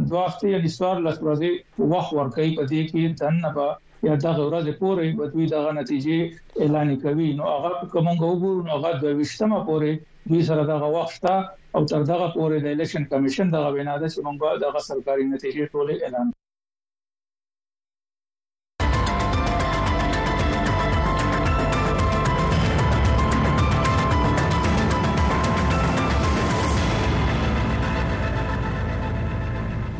دوه 0.08 0.22
هفته 0.26 0.44
یا 0.54 0.58
نسوار 0.66 0.96
لس 1.06 1.16
ورځې 1.26 1.50
وخت 1.92 2.10
ورکړي 2.18 2.48
په 2.58 2.62
دې 2.72 2.80
کې 2.90 3.02
دنه 3.20 3.66
یا 4.08 4.14
دا 4.24 4.30
ورځې 4.48 4.72
پورې 4.80 5.06
به 5.18 5.24
دوی 5.34 5.46
دغه 5.54 5.70
نتیجې 5.80 6.18
اعلان 6.62 6.88
کوي 7.04 7.28
نو 7.38 7.44
هغه 7.54 7.70
کومه 7.94 8.12
وګورو 8.30 8.66
نو 8.66 8.70
هغه 8.76 8.90
د 9.04 9.06
وشتمه 9.18 9.58
پورې 9.68 9.90
دوی 10.30 10.42
سره 10.50 10.62
دغه 10.72 10.86
وخت 10.98 11.24
او 11.76 11.80
تر 11.92 12.00
دغه 12.12 12.26
پورې 12.36 12.56
د 12.58 12.66
الیکشن 12.74 13.02
کمیشن 13.12 13.46
دغه 13.56 13.68
وینا 13.74 13.94
ده 14.00 14.06
چې 14.12 14.18
موږ 14.26 14.38
دغه 14.66 14.78
سرکاري 14.90 15.24
نتیجې 15.34 15.64
ټول 15.72 15.88
اعلان 16.04 16.26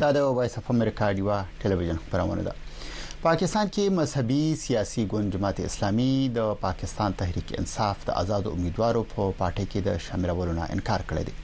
دا 0.03 0.11
د 0.19 0.21
وایس 0.37 0.55
اف 0.59 0.69
امریکا 0.75 1.07
ډیوا 1.17 1.35
ټلویزیون 1.63 1.99
خبرونه 2.11 2.43
ده 2.47 2.53
پاکستان 3.27 3.67
کې 3.75 3.85
مذهبي 3.99 4.39
سیاسي 4.63 5.03
ګوند 5.13 5.35
جماعت 5.35 5.59
اسلامي 5.67 6.15
د 6.39 6.49
پاکستان 6.63 7.13
تحریک 7.21 7.53
انصاف 7.59 8.01
د 8.09 8.11
آزاد 8.23 8.49
امیدوارو 8.53 9.03
په 9.13 9.27
پاټه 9.43 9.65
کې 9.73 9.81
د 9.89 10.01
شاملولو 10.07 10.57
نه 10.59 10.67
انکار 10.77 11.05
کړی 11.11 11.25
دی 11.29 11.35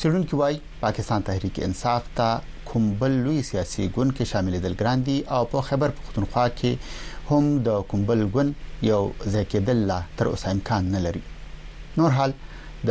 سړونکو 0.00 0.40
وايي 0.40 0.58
پاکستان 0.80 1.26
تحریک 1.28 1.60
انصاف 1.68 2.08
ته 2.22 2.64
کوم 2.72 2.90
بل 3.04 3.14
لوی 3.28 3.42
سیاسي 3.50 3.86
ګوند 3.96 4.16
کې 4.16 4.32
شامل 4.32 4.58
دل 4.66 4.76
ګراندي 4.82 5.16
او 5.38 5.40
په 5.54 5.62
خبر 5.70 5.94
پختونخوا 6.00 6.46
کې 6.62 7.30
هم 7.30 7.54
د 7.70 7.80
کومبل 7.94 8.24
ګوند 8.36 8.58
یو 8.92 9.00
ځکېدل 9.12 9.84
لا 9.92 10.00
تر 10.22 10.32
اوسه 10.34 10.58
امکان 10.58 10.90
نه 10.98 11.06
لري 11.06 11.24
نور 12.02 12.10
حال 12.20 12.34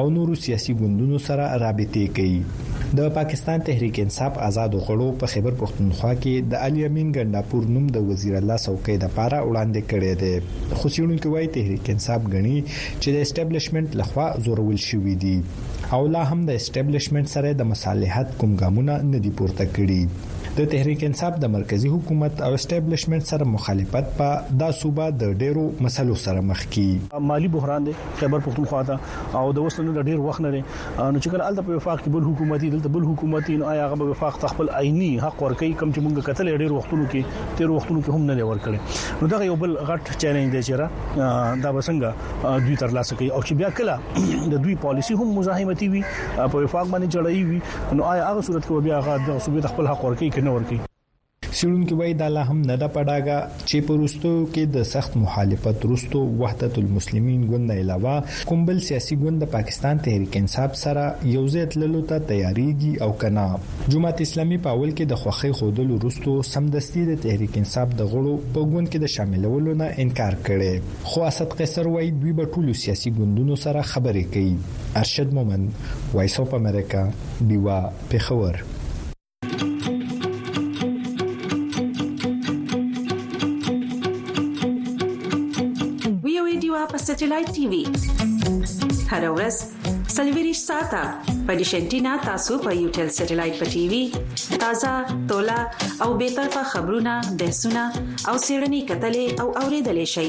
او 0.00 0.02
نورو 0.16 0.34
سیاسي 0.40 0.74
ګوندونو 0.80 1.20
سره 1.28 1.46
رابطه 1.62 2.02
کوي 2.18 2.98
د 2.98 3.08
پاکستان 3.14 3.64
تحریک 3.70 3.98
انصاف 4.02 4.36
آزاد 4.48 4.76
غړو 4.88 5.08
په 5.22 5.32
خیبر 5.36 5.56
پښتونخوا 5.62 6.12
کې 6.18 6.50
د 6.56 6.66
علي 6.68 6.84
امین 6.90 7.12
ګنداپور 7.18 7.70
نوم 7.78 7.86
د 7.98 8.04
وزیر 8.10 8.36
الله 8.42 8.58
څوکۍ 8.66 9.00
د 9.06 9.14
پاره 9.14 9.40
وړاندې 9.46 9.88
کړی 9.94 10.20
دی 10.24 10.82
خو 10.82 10.92
سیونکو 10.98 11.34
وايي 11.36 11.48
تحریک 11.58 11.90
انصاف 11.96 12.28
غني 12.36 12.54
چې 12.68 13.16
د 13.16 13.26
اسټابلیشمنت 13.28 13.98
لخوا 14.02 14.28
زورول 14.48 14.78
شوې 14.90 15.24
دي 15.24 15.36
او 15.96 16.06
لا 16.12 16.22
هم 16.28 16.40
د 16.46 16.60
اسټابلیشمنت 16.60 17.32
سره 17.36 17.52
د 17.58 17.66
مصالحت 17.72 18.25
حکومت 18.34 18.38
کوم 18.40 18.50
ګامونه 18.60 18.94
نه 19.12 19.18
دي 19.24 19.30
پورته 19.38 19.64
کړي 19.74 20.00
د 20.56 20.66
تحریک 20.72 21.02
انصاف 21.04 21.34
د 21.40 21.48
مرکزی 21.54 21.88
حکومت 21.94 22.38
او 22.44 22.48
اسټابلیشمنت 22.58 23.26
سره 23.30 23.46
مخالفت 23.54 24.06
په 24.20 24.60
دا 24.60 24.68
صوبه 24.76 25.08
د 25.22 25.32
ډیرو 25.40 25.64
مسلو 25.86 26.14
سره 26.20 26.44
مخ 26.50 26.62
کی 26.76 26.84
مالی 27.30 27.50
بحران 27.56 27.88
دی 27.88 27.94
خیبر 28.20 28.44
پختونخوا 28.46 28.80
ته 28.90 29.40
او 29.40 29.50
د 29.58 29.66
وسلو 29.66 29.92
د 29.96 30.06
ډیر 30.12 30.22
وخت 30.26 30.42
نه 30.44 30.52
نو 30.58 30.62
چې 30.68 31.34
کله 31.34 31.48
الته 31.48 31.66
په 31.66 31.80
وفاق 31.80 31.98
کې 32.04 32.14
بل 32.14 32.24
حکومتي 32.28 32.70
دلته 32.76 32.92
بل 32.94 33.04
حکومتي 33.10 33.56
نو 33.64 33.66
آیا 33.72 33.88
هغه 33.94 34.06
وفاق 34.12 34.38
خپل 34.54 34.72
عیني 34.78 35.10
حق 35.26 35.42
ورکړي 35.48 35.82
کم 35.82 35.92
چې 35.98 36.06
موږ 36.06 36.30
قتل 36.30 36.52
ډیر 36.62 36.76
وختونو 36.78 37.10
کې 37.12 37.52
تیر 37.60 37.74
وختونو 37.76 38.04
کې 38.08 38.14
هم 38.14 38.30
نه 38.32 38.48
ورکړي 38.52 39.22
نو 39.22 39.30
دا 39.34 39.42
یو 39.50 39.58
بل 39.66 39.76
غټ 39.92 40.18
چیلنج 40.24 40.56
دی 40.56 40.64
چې 40.70 40.80
را 40.84 41.34
دا 41.66 41.74
بسنګ 41.80 42.64
دوی 42.70 42.80
ترلاسه 42.86 43.20
کوي 43.20 43.30
او 43.34 43.42
چې 43.44 43.60
بیا 43.60 43.74
کله 43.82 44.00
د 44.56 44.64
دوی 44.68 44.80
پالیسی 44.88 45.20
هم 45.20 45.28
مزاحمتي 45.42 45.92
وي 45.98 46.02
په 46.08 46.66
وفاق 46.66 46.90
باندې 46.96 47.14
چړای 47.18 47.46
وي 47.52 48.00
نو 48.02 48.10
آیا 48.14 48.26
هغه 48.32 48.48
صورت 48.50 48.66
کې 48.68 48.88
بیا 48.90 49.04
هغه 49.04 49.28
د 49.30 49.40
صوبې 49.44 49.76
خپل 49.76 49.94
حق 49.94 50.04
ورکړي 50.10 50.34
نه 50.46 50.54
ورکړي 50.58 50.78
سیړونکو 51.60 51.94
وای 52.00 52.12
دا 52.20 52.26
لا 52.36 52.40
هم 52.50 52.56
نه 52.70 52.74
دا 52.82 52.86
پډاګه 52.94 53.38
چې 53.68 53.76
پروستو 53.90 54.32
کې 54.52 54.62
د 54.74 54.84
سخت 54.94 55.12
مخالفت 55.22 55.78
وروستو 55.86 56.20
وحدت 56.42 56.74
المسلمین 56.82 57.40
ګوند 57.52 57.70
علاوه 57.76 58.14
کومبل 58.50 58.78
سیاسي 58.88 59.14
ګوند 59.22 59.38
د 59.44 59.50
پاکستان 59.54 60.02
تحریک 60.08 60.36
انصاف 60.40 60.72
سره 60.84 61.04
یو 61.34 61.44
ځای 61.54 61.64
تللو 61.76 62.02
ته 62.12 62.18
تیاریږي 62.30 62.92
او 63.08 63.10
کنا 63.24 63.46
جماعت 63.96 64.22
اسلامي 64.26 64.58
په 64.68 64.74
اول 64.76 64.92
کې 64.92 65.14
د 65.14 65.24
خوخي 65.24 65.52
خودل 65.62 65.90
وروستو 65.96 66.34
سمدستي 66.50 67.06
د 67.10 67.14
تحریک 67.26 67.58
انصاف 67.64 67.96
د 68.02 68.10
غړو 68.12 68.34
په 68.54 68.68
ګوند 68.76 68.92
کې 68.92 69.06
د 69.06 69.14
شاملولو 69.16 69.76
نه 69.82 69.90
انکار 70.06 70.38
کړي 70.50 71.12
خو 71.12 71.26
اسد 71.32 71.58
قیصر 71.62 71.92
وای 71.96 72.12
دوی 72.20 72.36
په 72.42 72.52
ټولو 72.56 72.78
سیاسي 72.84 73.16
ګوندونو 73.18 73.60
سره 73.66 73.88
خبرې 73.96 74.38
کوي 74.38 74.96
ارشد 75.04 75.34
مومن 75.40 75.68
وایس 76.18 76.40
اپ 76.46 76.54
امریکا 76.64 77.04
دیوا 77.52 77.80
پخور 78.14 78.64
سټلایټ 87.18 87.48
ټي 87.56 87.64
وي 87.72 87.82
هر 89.10 89.22
ورځ 89.36 89.54
سلویریش 90.16 90.58
ساته 90.70 91.02
په 91.46 91.52
دیشنټینا 91.60 92.12
تاسو 92.28 92.52
په 92.64 92.70
یو 92.80 92.88
ټل 92.96 93.08
سټلایټ 93.18 93.54
په 93.60 93.66
ټي 93.74 93.84
وي 93.92 94.00
تازه 94.64 94.92
ټولا 95.30 95.54
او 96.06 96.08
به 96.22 96.28
طرفه 96.38 96.62
خبرونه 96.72 97.14
بحثونه 97.42 97.84
او 98.32 98.34
سیړنی 98.46 98.80
کتلې 98.90 99.26
او 99.44 99.46
اوریدلې 99.62 100.06
شي 100.14 100.26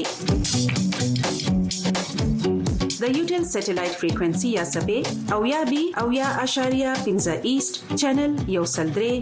د 3.02 3.04
یوټل 3.18 3.42
سټلایټ 3.54 3.94
فریکوئنسي 4.04 4.48
یا 4.58 4.64
سپې 4.74 5.00
او 5.36 5.40
یا 5.54 5.60
بي 5.72 5.82
او 6.04 6.06
یا 6.20 6.28
اشاریه 6.46 6.92
15 7.10 7.44
ایست 7.50 7.72
چینل 8.00 8.32
یو 8.56 8.64
سلډري 8.76 9.16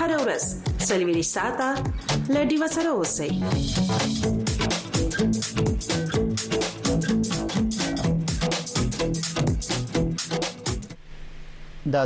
هر 0.00 0.10
ورځ 0.22 0.42
سلویریش 0.92 1.28
ساته 1.36 1.68
لډي 2.34 2.56
وسره 2.62 2.90
اوسئ 2.98 3.28
دا 3.36 3.46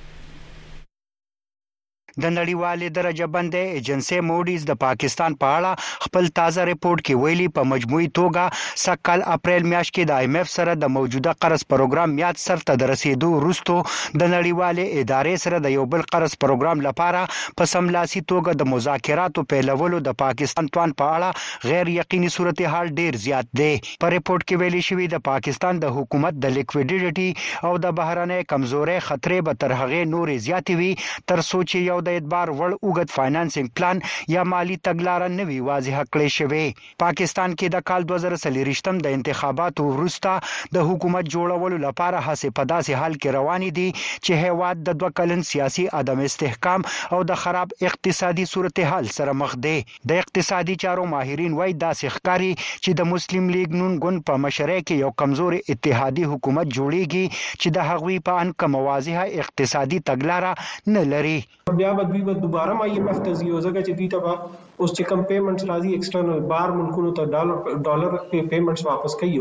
د 2.24 2.32
نړیوالې 2.38 2.88
درجه 2.98 3.26
بندې 3.34 3.78
ایجنسي 3.80 4.20
موډیز 4.28 4.64
د 4.68 4.78
پاکستان 4.84 5.34
په 5.44 5.50
اړه 5.58 6.06
خپل 6.06 6.30
تازه 6.40 6.64
ریپورت 6.70 7.02
کې 7.02 7.20
ویلي 7.24 7.48
په 7.58 7.66
مجموعي 7.72 8.08
توګه 8.20 8.62
سکل 8.84 9.24
اپریل 9.34 9.68
میاشت 9.74 9.94
کې 9.94 10.10
د 10.12 10.26
ایم 10.26 10.38
ایف 10.42 10.50
سره 10.54 10.74
د 10.84 10.90
موجوده 10.94 11.36
قرض 11.46 11.66
پروګرام 11.74 12.16
میاد 12.22 12.42
سرته 12.44 12.76
د 12.84 12.90
رسیدو 12.94 13.30
وروسته 13.34 13.76
د 13.82 14.24
نړیوالې 14.36 14.86
ادارې 15.02 15.44
سره 15.46 15.60
د 15.68 15.76
یو 15.76 15.84
بل 15.96 16.06
قرض 16.16 16.38
پروګرام 16.48 16.82
لپاره 16.88 17.24
په 17.62 17.72
سملاسي 17.76 18.24
توګه 18.34 18.58
د 18.64 18.70
مذاکراتو 18.74 19.46
پیلولو 19.54 20.02
د 20.10 20.18
پاکستان 20.24 20.72
توان 20.78 20.96
په 21.04 21.20
اړه 21.20 21.70
غیر 21.74 21.94
یقیني 21.98 22.34
صورتحال 22.38 22.92
ډیر 23.02 23.20
زیات 23.28 23.54
دی 23.64 23.70
په 23.92 24.16
ریپورت 24.16 24.48
کې 24.48 24.64
ویلي 24.64 24.84
شوی 24.90 25.12
د 25.16 25.24
پاکستان 25.32 25.84
د 25.86 25.96
حکومت 26.02 26.42
د 26.48 26.58
لیکویډیټي 26.58 27.70
او 27.72 27.78
د 27.88 27.96
بهرانه 28.04 28.42
کمزورې 28.50 29.08
خطرې 29.12 29.40
به 29.50 29.62
تر 29.68 29.78
هغه 29.84 30.04
نورې 30.16 30.46
زیاتې 30.50 30.84
وي 30.84 31.24
تر 31.34 31.48
سوچ 31.54 31.80
یو 31.86 32.02
د 32.08 32.10
اعتبار 32.16 32.48
وړ 32.60 32.72
اوګد 32.86 33.10
فاینانسینګ 33.18 33.68
پلان 33.78 33.98
یا 34.36 34.42
مالی 34.52 34.76
تګلارې 34.88 35.30
نه 35.40 35.44
وی 35.50 35.60
واضح 35.70 35.96
کړې 36.14 36.30
شوې 36.38 36.66
پاکستان 37.04 37.50
کې 37.58 37.68
د 37.76 37.78
کال 37.90 38.02
2023م 38.12 38.96
د 39.06 39.08
انتخاباتو 39.18 39.82
وروسته 39.94 40.32
د 40.76 40.88
حکومت 40.90 41.24
جوړولو 41.36 41.78
لپاره 41.88 42.18
هڅې 42.28 42.50
په 42.58 42.64
داسې 42.74 42.92
حال 43.02 43.14
کې 43.22 43.30
روانې 43.38 43.70
دي 43.80 43.90
چې 44.26 44.42
هیواد 44.46 44.76
د 44.88 44.98
دوه 45.00 45.12
کلن 45.20 45.42
سیاسي 45.52 45.86
عدم 46.02 46.20
استحکام 46.30 46.82
او 47.14 47.20
د 47.32 47.40
خراب 47.44 47.76
اقتصادي 47.90 48.46
صورتحال 48.54 49.12
سره 49.18 49.36
مخ 49.42 49.58
دی 49.68 49.78
د 50.10 50.12
اقتصادي 50.24 50.76
چارو 50.84 51.08
ماهرین 51.16 51.60
وایي 51.60 51.76
داسې 51.86 52.06
ښکاری 52.16 52.52
چې 52.84 52.92
د 53.00 53.12
مسلم 53.14 53.52
لیگ 53.56 53.78
نون 53.82 54.00
ګوند 54.04 54.26
په 54.32 54.42
مشرۍ 54.46 54.80
کې 54.88 54.96
یو 55.04 55.12
کمزور 55.24 55.54
اتحادي 55.74 56.26
حکومت 56.34 56.74
جوړیږي 56.78 57.26
چې 57.62 57.70
د 57.78 57.92
هغوی 57.92 58.18
په 58.30 58.42
ان 58.44 58.50
کوم 58.62 58.82
واضحه 58.92 59.24
اقتصادي 59.44 60.02
تګلارې 60.12 60.84
نه 60.96 61.04
لري 61.14 61.38
بیا 61.76 61.94
به 61.94 62.04
دوی 62.04 62.22
به 62.22 62.34
دوباره 62.34 62.74
مایه 62.74 63.00
مخته 63.02 63.32
ځي 63.40 63.48
او 63.52 63.60
ځکه 63.66 63.80
چې 63.88 63.92
دوی 63.98 64.08
ته 64.14 64.20
به 64.24 64.34
اوس 64.82 64.92
چې 64.98 65.04
کم 65.10 65.22
پیمنټس 65.32 65.64
راځي 65.72 65.90
ایکسټرنل 65.94 66.42
بار 66.52 66.70
ملکونو 66.80 67.12
ته 67.18 67.24
ډالر 67.34 67.58
ډالر 67.88 68.12
پیمنټس 68.52 68.84
واپس 68.90 69.14
کوي 69.24 69.40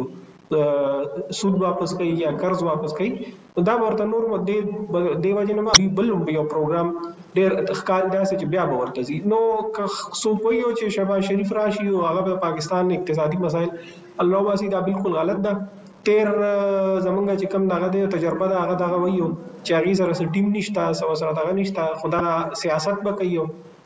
سود 1.38 1.54
واپس 1.62 1.90
کوي 2.00 2.08
یا 2.24 2.28
قرض 2.40 2.62
واپس 2.62 2.92
کوي 2.98 3.10
دا 3.68 3.72
ورته 3.82 4.04
نور 4.10 4.22
مدې 4.32 5.16
دیو 5.22 5.42
جن 5.48 5.60
ما 5.68 5.72
بل 6.00 6.08
یو 6.34 6.44
پروګرام 6.52 6.90
ډېر 7.36 7.50
اتخکار 7.62 8.02
دا 8.14 8.20
چې 8.30 8.44
بیا 8.56 8.64
به 8.72 8.80
ورته 8.80 9.02
ځي 9.08 9.18
نو 9.32 9.40
سو 10.22 10.34
پویو 10.42 10.72
چې 10.78 10.94
شبا 10.98 11.20
شریف 11.30 11.52
راشي 11.58 11.88
او 11.88 12.04
هغه 12.10 12.24
په 12.28 12.36
پاکستان 12.46 12.94
اقتصادي 12.98 13.42
مسائل 13.48 13.72
الله 14.22 14.44
واسي 14.50 14.68
دا 14.76 14.84
بالکل 14.90 15.18
غلط 15.22 15.42
ده 15.48 15.58
تیر 16.06 16.28
زمونږ 17.06 17.26
چې 17.40 17.46
کم 17.52 17.62
دغه 17.74 17.86
دی 17.94 18.00
تجربه 18.14 18.46
ده 18.50 18.56
هغه 18.62 18.74
دغه 18.84 18.96
وایو 19.02 19.28
چې 19.64 19.70
هغې 19.78 19.92
سره 20.00 20.12
څه 20.18 20.24
ټیم 20.34 20.46
نشته 20.56 20.82
سو 21.00 21.08
سره 21.20 21.30
دغه 21.40 21.52
نشته 21.60 21.82
خو 22.00 22.06
دا 22.16 22.22
سیاست 22.62 22.96
به 23.06 23.12
کوي 23.18 23.32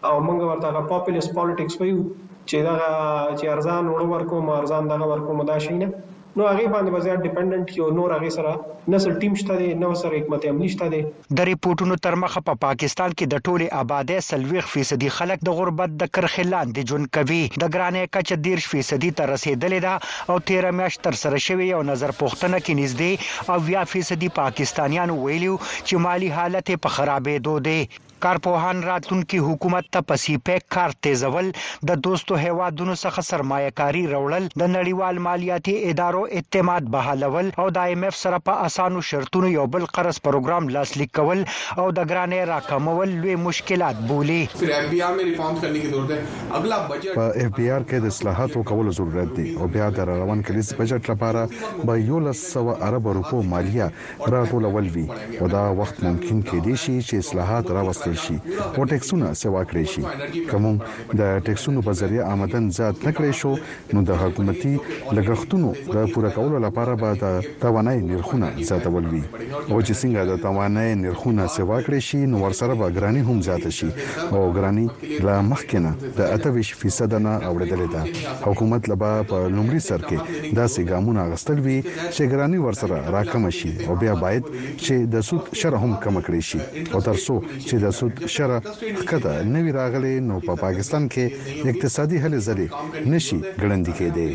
او 0.09 0.15
موږ 0.27 0.39
ورته 0.45 0.67
هغه 0.71 0.83
پاپولیس 0.93 1.27
پالیټکس 1.37 1.75
وایو 1.81 2.01
چې 2.49 2.57
دغه 2.69 2.91
چې 3.39 3.45
ارزان 3.55 3.85
وړو 3.93 4.07
ورکوم 4.15 4.47
ارزان 4.61 4.83
دغه 4.93 5.05
ورکوم 5.13 5.39
دا 5.53 5.57
شي 5.65 5.75
نه 5.83 5.89
نو 6.39 6.43
هغه 6.49 6.67
باندې 6.73 6.91
بازار 6.95 7.17
ډیپندنت 7.23 7.71
یو 7.77 7.87
نور 7.95 8.13
هغه 8.17 8.29
سره 8.35 8.51
نسل 8.95 9.15
ټیم 9.23 9.33
شته 9.41 9.55
دی 9.61 9.69
نو 9.79 9.89
سره 10.01 10.19
حکمت 10.19 10.45
عملی 10.51 10.69
شته 10.75 10.89
دی 10.93 11.01
د 11.39 11.47
ریپورتونو 11.49 11.95
تر 12.07 12.17
مخه 12.25 12.43
په 12.43 12.55
پا 12.59 12.63
پاکستان 12.65 13.17
کې 13.17 13.33
د 13.33 13.41
ټوله 13.47 13.81
آبادی 13.81 14.19
سلويخ 14.27 14.69
فیصدي 14.75 15.11
خلک 15.17 15.43
د 15.49 15.57
غربت 15.61 15.97
د 16.03 16.11
کرخلان 16.19 16.75
دي 16.77 16.85
جون 16.91 17.09
کوي 17.19 17.41
د 17.55 17.65
ګرانې 17.65 18.13
کچ 18.17 18.33
دیرش 18.47 18.69
فیصدي 18.75 19.11
تر 19.23 19.33
رسیدلې 19.35 19.81
ده 19.87 20.35
او 20.35 20.37
13 20.53 20.77
میاشت 20.83 21.03
تر 21.09 21.19
سره 21.25 21.41
شوی 21.49 21.67
یو 21.73 21.81
نظر 21.93 22.15
پوښتنه 22.21 22.63
کې 22.65 22.79
نږدې 22.81 23.51
او 23.55 23.59
20 23.71 23.93
فیصدي 23.97 24.31
پاکستانیانو 24.41 25.19
ویلو 25.27 25.59
چې 25.67 26.05
مالی 26.07 26.31
حالت 26.39 26.73
په 26.87 26.97
خرابېدو 26.99 27.57
دی 27.71 27.81
کارپوهان 28.23 28.83
راتلونکي 28.83 29.39
حکومت 29.45 29.85
ته 29.93 30.01
پسیپیک 30.09 30.65
کار 30.75 30.91
تیزول 31.07 31.47
د 31.91 32.01
دوستو 32.07 32.39
هیوادونو 32.41 32.97
څخه 33.03 33.23
سرمایه 33.29 33.73
کاری 33.81 34.03
راوړل 34.13 34.49
د 34.63 34.67
نړیوال 34.75 35.21
مالیاتي 35.27 35.75
ادارو 35.93 36.21
اعتماد 36.41 36.91
بحالول 36.97 37.49
او 37.65 37.67
د 37.79 37.93
ایم 37.93 38.05
ایف 38.09 38.19
سره 38.23 38.41
په 38.49 38.67
اسانو 38.71 39.03
شرطونو 39.11 39.51
یو 39.53 39.65
بل 39.77 39.87
قرض 40.01 40.19
پروګرام 40.29 40.69
لاسلیک 40.77 41.15
کول 41.21 41.43
او 41.45 41.87
د 42.01 42.11
ګرانې 42.13 42.51
راکمول 42.53 43.15
لوی 43.25 43.37
مشکلات 43.47 44.05
بولی 44.13 44.39
پر 44.63 44.75
اف 44.81 44.93
بی 44.93 45.01
آر 45.09 45.17
میں 45.21 45.25
ریفارم 45.31 45.61
کرنے 45.65 45.81
کی 45.87 45.91
ضرورت 45.95 46.11
ہے 46.19 46.47
اگلا 46.61 46.79
بجٹ 46.93 47.17
په 47.21 47.41
اف 47.47 47.53
بی 47.61 47.71
آر 47.79 47.89
کې 47.89 48.09
د 48.09 48.15
اصلاحاتو 48.17 48.65
کولو 48.73 48.97
ضرورت 49.01 49.35
دی 49.41 49.47
او 49.59 49.71
بیا 49.79 49.89
د 50.01 50.11
روان 50.13 50.43
کلیس 50.51 50.73
بجټ 50.83 51.15
لپاره 51.15 51.89
به 51.93 52.05
یو 52.13 52.21
لس 52.29 52.45
سو 52.53 52.69
عرب 52.91 53.11
روپو 53.21 53.43
مالیه 53.57 53.91
راټولول 54.39 54.95
وی 54.99 55.09
او 55.41 55.51
دا 55.57 55.67
وخت 55.83 56.05
ممکن 56.11 56.47
کې 56.51 56.71
دی 56.71 56.79
چې 56.85 57.25
اصلاحات 57.27 57.75
راوستي 57.81 58.09
کړی 58.11 58.21
شي 58.27 58.37
او 58.77 58.85
ټیکسونه 58.91 59.31
سوا 59.41 59.63
کړی 59.65 59.85
شي 59.93 60.01
کوم 60.51 60.79
د 61.21 61.41
ټیکسونو 61.47 61.83
په 61.89 61.93
ذریعہ 62.01 62.25
آمدن 62.33 62.71
زیات 62.79 63.05
نکړې 63.05 63.33
شو 63.41 63.57
نو 63.97 64.03
د 64.09 64.19
حکومتي 64.23 64.73
لګښتونو 65.13 65.75
د 65.97 66.11
پوره 66.15 66.31
کولو 66.39 66.59
لپاره 66.67 66.95
به 67.03 67.19
د 67.23 67.45
توانای 67.65 68.01
نرخونه 68.11 68.51
زیاتول 68.71 69.07
وي 69.13 69.23
او 69.69 69.83
چې 69.83 69.93
څنګه 70.03 70.29
د 70.31 70.43
توانای 70.47 70.95
نرخونه 71.03 71.47
سوا 71.59 71.79
کړی 71.87 71.99
شي 72.09 72.21
نو 72.35 72.43
ورسره 72.45 72.75
به 72.83 72.91
ګرانی 72.99 73.21
هم 73.29 73.43
زیات 73.49 73.69
شي 73.79 73.87
او 74.33 74.53
ګرانی 74.59 74.87
لا 75.29 75.37
مخکنه 75.53 75.95
د 76.03 76.21
28% 76.39 77.19
نه 77.27 77.37
اوریدلې 77.41 77.93
ده 77.93 78.05
حکومت 78.49 78.89
لبا 78.95 79.13
په 79.33 79.49
لومړي 79.49 79.79
سر 79.89 80.03
کې 80.09 80.19
داسې 80.53 80.81
ګامونه 80.91 81.29
غستل 81.33 81.59
وی 81.67 81.79
چې 81.87 82.23
ګرانی 82.35 82.59
ورسره 82.59 83.11
راکم 83.19 83.51
شي 83.61 83.73
او 83.89 83.95
بیا 84.03 84.15
باید 84.25 84.45
چې 84.79 84.93
د 85.15 85.21
سود 85.29 85.41
شرح 85.61 85.81
هم 85.85 85.97
کم 86.05 86.21
کړی 86.21 86.41
شي 86.41 86.59
او 86.95 87.01
ترڅو 87.09 87.37
چې 87.61 87.75
د 87.85 87.91
سود 88.01 88.27
شرح 88.27 88.59
کده 89.11 89.33
نوی 89.55 89.71
راغلی 89.81 90.15
نو 90.29 90.37
په 90.39 90.43
پا 90.47 90.55
پاکستان 90.65 91.03
کې 91.13 91.25
اقتصادي 91.71 92.17
هلې 92.25 92.39
ځلې 92.47 92.67
نشي 93.13 93.39
ګړندې 93.61 93.93
کېدی 93.99 94.31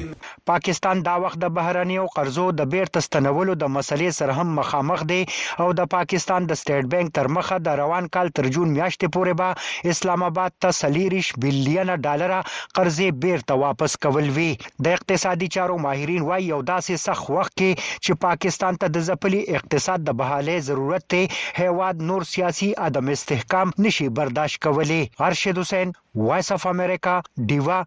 پاکستان 0.52 0.98
دا 1.10 1.14
وخت 1.24 1.38
د 1.44 1.48
بهرنیو 1.58 2.02
قرضو 2.16 2.44
د 2.58 2.66
بیرته 2.74 3.00
ستنولو 3.06 3.54
د 3.62 3.70
مسلې 3.76 4.10
سره 4.20 4.34
هم 4.40 4.50
مخامخ 4.60 5.00
دی 5.12 5.22
او 5.64 5.68
د 5.80 5.88
پاکستان 5.96 6.42
د 6.50 6.58
سٹیټ 6.62 6.86
بانک 6.94 7.10
تر 7.18 7.28
مخه 7.38 7.56
د 7.68 7.78
روان 7.82 8.06
کال 8.16 8.28
تر 8.38 8.48
جون 8.56 8.70
میاشتې 8.78 9.08
پورې 9.16 9.34
به 9.40 9.94
اسلام 9.94 10.26
آباد 10.30 10.56
ته 10.66 10.70
سلیریش 10.80 11.30
بلین 11.46 11.92
ډالر 12.08 12.34
قرضې 12.44 13.18
بیرته 13.26 13.58
واپس 13.66 13.98
کول 14.06 14.28
وی 14.36 14.50
د 14.84 14.86
اقتصادي 15.00 15.48
چارو 15.58 15.78
ماهرین 15.88 16.28
وایي 16.30 16.52
یو 16.54 16.60
داسې 16.72 17.02
سخت 17.06 17.32
وخت 17.38 17.54
کې 17.62 17.86
چې 18.06 18.22
پاکستان 18.28 18.78
ته 18.84 18.90
د 18.98 19.06
ځپلي 19.10 19.42
اقتصاد 19.62 20.06
د 20.12 20.18
بحالې 20.20 20.68
ضرورت 20.70 21.08
ته 21.16 21.64
هیواد 21.64 22.06
نور 22.12 22.28
سیاسي 22.34 22.70
عدم 22.90 23.10
استحکام 23.16 23.74
نشي 23.88 24.08
برداشت 24.22 24.62
کولې 24.68 25.28
ارشد 25.30 25.64
حسین 25.66 25.96
وایس 26.28 26.52
اف 26.60 26.68
امریکا 26.76 27.16
دیوا 27.54 27.80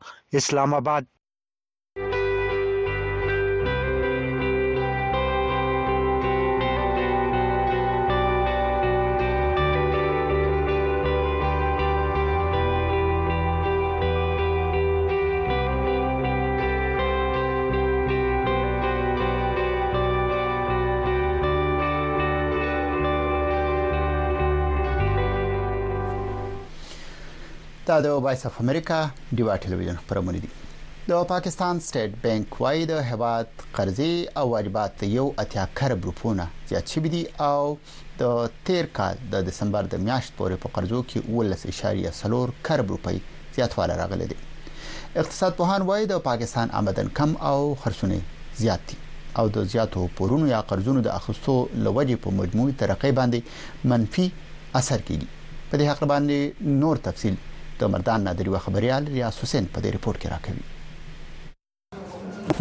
اسلام 0.43 0.77
آباد 0.81 1.15
دا 27.89 27.97
د 28.07 28.11
وایس 28.25 28.43
اف 28.47 28.57
امریکا 28.61 28.97
دیوا 29.39 29.55
ټلویزیون 29.65 29.97
خبرونه 30.07 30.33
دي 30.45 30.49
د 31.11 31.23
پاکستان 31.31 31.79
سټیټ 31.87 32.17
بانک 32.25 32.59
وايي 32.65 32.83
د 32.91 33.01
هواد 33.11 33.63
قرضې 33.79 34.41
او 34.41 34.45
واجبات 34.55 35.05
یو 35.19 35.25
اتیا 35.45 35.65
کرب 35.81 36.03
روپونه 36.11 36.47
زیات 36.73 36.93
شوي 36.95 37.13
دي 37.15 37.23
او 37.47 37.63
د 38.23 38.53
تیر 38.71 38.91
کال 39.01 39.17
د 39.37 39.47
دسمبر 39.49 39.89
د 39.97 40.03
میاشت 40.09 40.37
پورې 40.41 40.61
په 40.65 40.75
قرضو 40.79 41.01
کې 41.15 42.05
11.4 42.05 42.55
کرب 42.69 42.93
روپۍ 42.99 43.23
زیاتواله 43.59 43.97
راغلي 44.05 44.29
دي 44.35 44.39
اقتصاد 45.25 45.57
پوهان 45.65 45.89
وايي 45.93 46.11
د 46.15 46.23
پاکستان 46.31 46.77
آمدن 46.85 47.09
کم 47.25 47.35
او 47.53 47.57
خرڅونه 47.85 48.21
زیات 48.65 48.89
دي 48.93 49.01
او 49.41 49.49
د 49.61 49.65
زیاتو 49.77 50.07
پورونو 50.23 50.53
یا 50.57 50.61
قرضونو 50.73 51.07
د 51.11 51.17
اخستو 51.23 51.57
لوجې 51.61 52.25
په 52.29 52.37
مجموعي 52.45 52.77
ترقې 52.81 53.19
باندې 53.21 53.93
منفي 53.95 54.31
اثر 54.83 55.09
کوي 55.11 55.29
په 55.29 55.79
دې 55.79 55.87
حق 55.93 56.09
باندې 56.11 56.75
نور 56.85 57.07
تفصيل 57.11 57.45
د 57.81 57.83
مردان 57.93 58.21
نادری 58.27 58.51
و 58.53 58.59
خبريال 58.65 59.03
ریاض 59.17 59.35
حسین 59.43 59.65
په 59.75 59.79
دې 59.83 59.91
ریپورت 59.97 60.17
کې 60.21 60.29
راکوي 60.33 60.65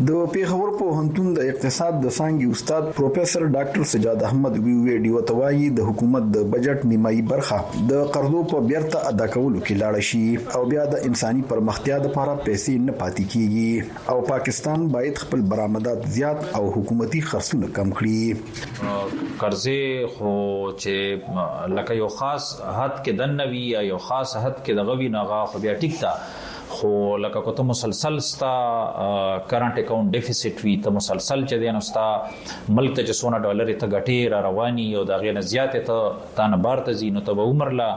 د 0.08 0.16
پیښور 0.32 0.70
په 0.80 0.92
هنتون 1.00 1.28
د 1.36 1.46
اقتصاد 1.52 1.98
د 2.06 2.12
سانګي 2.16 2.48
استاد 2.56 2.88
پروفیسور 2.96 3.44
ډاکټر 3.56 3.84
سجاد 3.92 4.24
احمد 4.30 4.58
وی 4.64 4.74
وی 4.86 4.96
ډیو 5.04 5.20
توایي 5.30 5.68
د 5.78 5.86
حکومت 5.90 6.26
د 6.36 6.48
بجټ 6.54 6.84
نیمایي 6.92 7.22
برخه 7.32 7.60
د 7.92 8.10
قرضو 8.18 8.42
په 8.54 8.62
بیرته 8.72 9.02
ادا 9.12 9.28
کولو 9.36 9.62
کې 9.62 9.80
لاړ 9.82 10.08
شي 10.08 10.60
او 10.60 10.64
بیا 10.74 10.84
د 10.94 11.06
انساني 11.10 11.46
پرمختیا 11.52 11.98
لپاره 12.06 12.34
پیسې 12.48 12.84
نه 12.88 12.98
پاتې 13.04 13.34
کیږي 13.36 14.16
او 14.16 14.26
پاکستان 14.32 14.84
باید 14.98 15.22
خپل 15.26 15.46
برآمدات 15.54 16.04
زیات 16.18 16.44
او 16.60 16.64
حکومتي 16.80 17.22
خرڅونه 17.30 17.72
کم 17.80 17.94
کړي 18.02 19.30
قرضې 19.46 20.18
خو 20.18 20.34
چې 20.82 21.72
لکه 21.78 21.98
یو 22.04 22.12
خاص 22.18 22.52
حد 22.64 23.00
کې 23.00 23.24
دنوي 23.24 23.64
یا 23.78 23.86
یو 23.92 24.02
خاص 24.10 24.36
حد 24.44 24.60
کې 24.60 24.82
دغوي 24.82 25.10
ناغه 25.18 25.42
خو 25.54 25.64
بیا 25.68 25.78
ټیک 25.86 25.98
تا 26.06 26.14
خو 26.70 27.18
لکه 27.24 27.40
کو 27.46 27.52
ته 27.58 27.64
مسلسل 27.68 28.18
ستا 28.30 28.48
کرنٹ 29.50 29.78
اکاؤنٹ 29.84 30.10
ډیفیسټ 30.16 30.64
وی 30.66 30.74
ته 30.88 30.94
مسلسل 30.98 31.44
چې 31.44 31.62
دین 31.64 31.80
ستا 31.90 32.08
ملک 32.80 32.96
ته 32.96 33.08
چې 33.08 33.20
سونا 33.20 33.38
ډالر 33.46 33.72
ته 33.84 33.92
غټي 33.94 34.18
را 34.34 34.42
رواني 34.48 34.88
او 35.02 35.04
دا 35.12 35.20
غي 35.24 35.32
نه 35.40 35.46
زیاتې 35.52 35.86
ته 35.92 36.34
تا 36.40 36.48
نه 36.56 36.62
بار 36.68 36.84
ته 36.90 36.98
زینو 37.04 37.24
ته 37.30 37.48
عمر 37.52 37.72
لا 37.82 37.90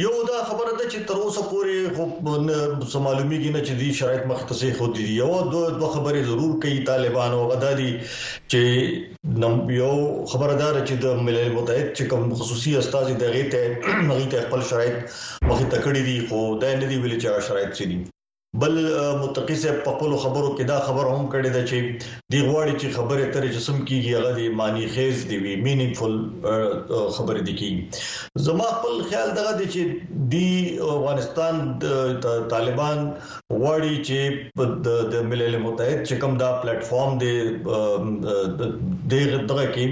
یو 0.00 0.10
دا 0.28 0.38
خبره 0.48 0.70
ده 0.80 0.84
چې 0.92 0.98
تر 1.08 1.16
اوسه 1.24 1.40
پورې 1.50 1.76
خو 1.96 2.04
معلومیږي 3.06 3.50
نه 3.56 3.60
چې 3.66 3.72
دې 3.80 3.90
شرایط 3.98 4.22
مختصي 4.32 4.70
خو 4.78 4.86
دي 4.96 5.04
یو 5.22 5.26
دوه 5.54 5.66
دوه 5.80 5.90
خبرې 5.96 6.20
ضرور 6.30 6.52
کوي 6.62 6.80
طالبان 6.90 7.30
او 7.40 7.42
غدا 7.52 7.72
دي 7.80 7.88
چې 8.50 8.60
یو 9.80 9.92
خبردار 10.32 10.74
چې 10.88 10.94
د 11.04 11.22
ملل 11.28 11.48
متحد 11.58 11.88
چې 12.00 12.08
کوم 12.14 12.24
خصوصي 12.40 12.70
استاد 12.84 13.06
دغه 13.24 13.42
ته 13.56 13.62
مغي 14.08 14.26
ته 14.36 14.46
خپل 14.48 14.60
شرایط 14.72 14.96
مخې 15.48 15.64
تکړې 15.74 16.00
دي 16.10 16.16
خو 16.30 16.38
دا 16.64 16.70
نه 16.82 16.86
دی 16.90 16.96
ویل 17.02 17.16
چې 17.22 17.28
شرایط 17.50 17.72
چي 17.80 17.84
دي 17.92 17.98
بل 18.60 18.74
متقی 19.20 19.54
صاحب 19.60 19.76
په 19.84 19.90
خپل 19.96 20.14
خبرو 20.22 20.48
کې 20.56 20.64
دا 20.70 20.74
خبر 20.86 21.04
هم 21.14 21.22
کړی 21.32 21.48
دی 21.54 21.60
چې 21.70 21.78
دی 22.32 22.40
غواړي 22.48 22.74
چې 22.80 22.86
خبره 22.96 23.24
ترې 23.34 23.48
جسم 23.54 23.76
کیږي 23.88 24.10
هغه 24.16 24.32
دی 24.38 24.46
معنی 24.58 24.86
خیز 24.94 25.16
دی 25.30 25.38
وی 25.44 25.54
مینینګفل 25.64 26.14
خبره 27.18 27.40
دی 27.46 27.54
کیږي 27.60 27.82
زما 28.48 28.66
خپل 28.76 28.94
خیال 29.12 29.30
دغه 29.38 29.52
دی 29.60 29.66
چې 29.74 29.82
دی 30.32 30.50
افغانستان 30.94 31.54
طالبان 32.54 32.98
غواړي 33.60 33.94
چې 34.06 34.18
د 35.16 35.30
ملل 35.30 35.54
متحد 35.66 35.98
چې 36.08 36.14
کوم 36.26 36.32
دا 36.44 36.50
پلیټ 36.60 36.80
فارم 36.90 37.12
دی 37.24 37.34
دغه 39.10 39.38
دغه 39.54 39.66
کې 39.78 39.84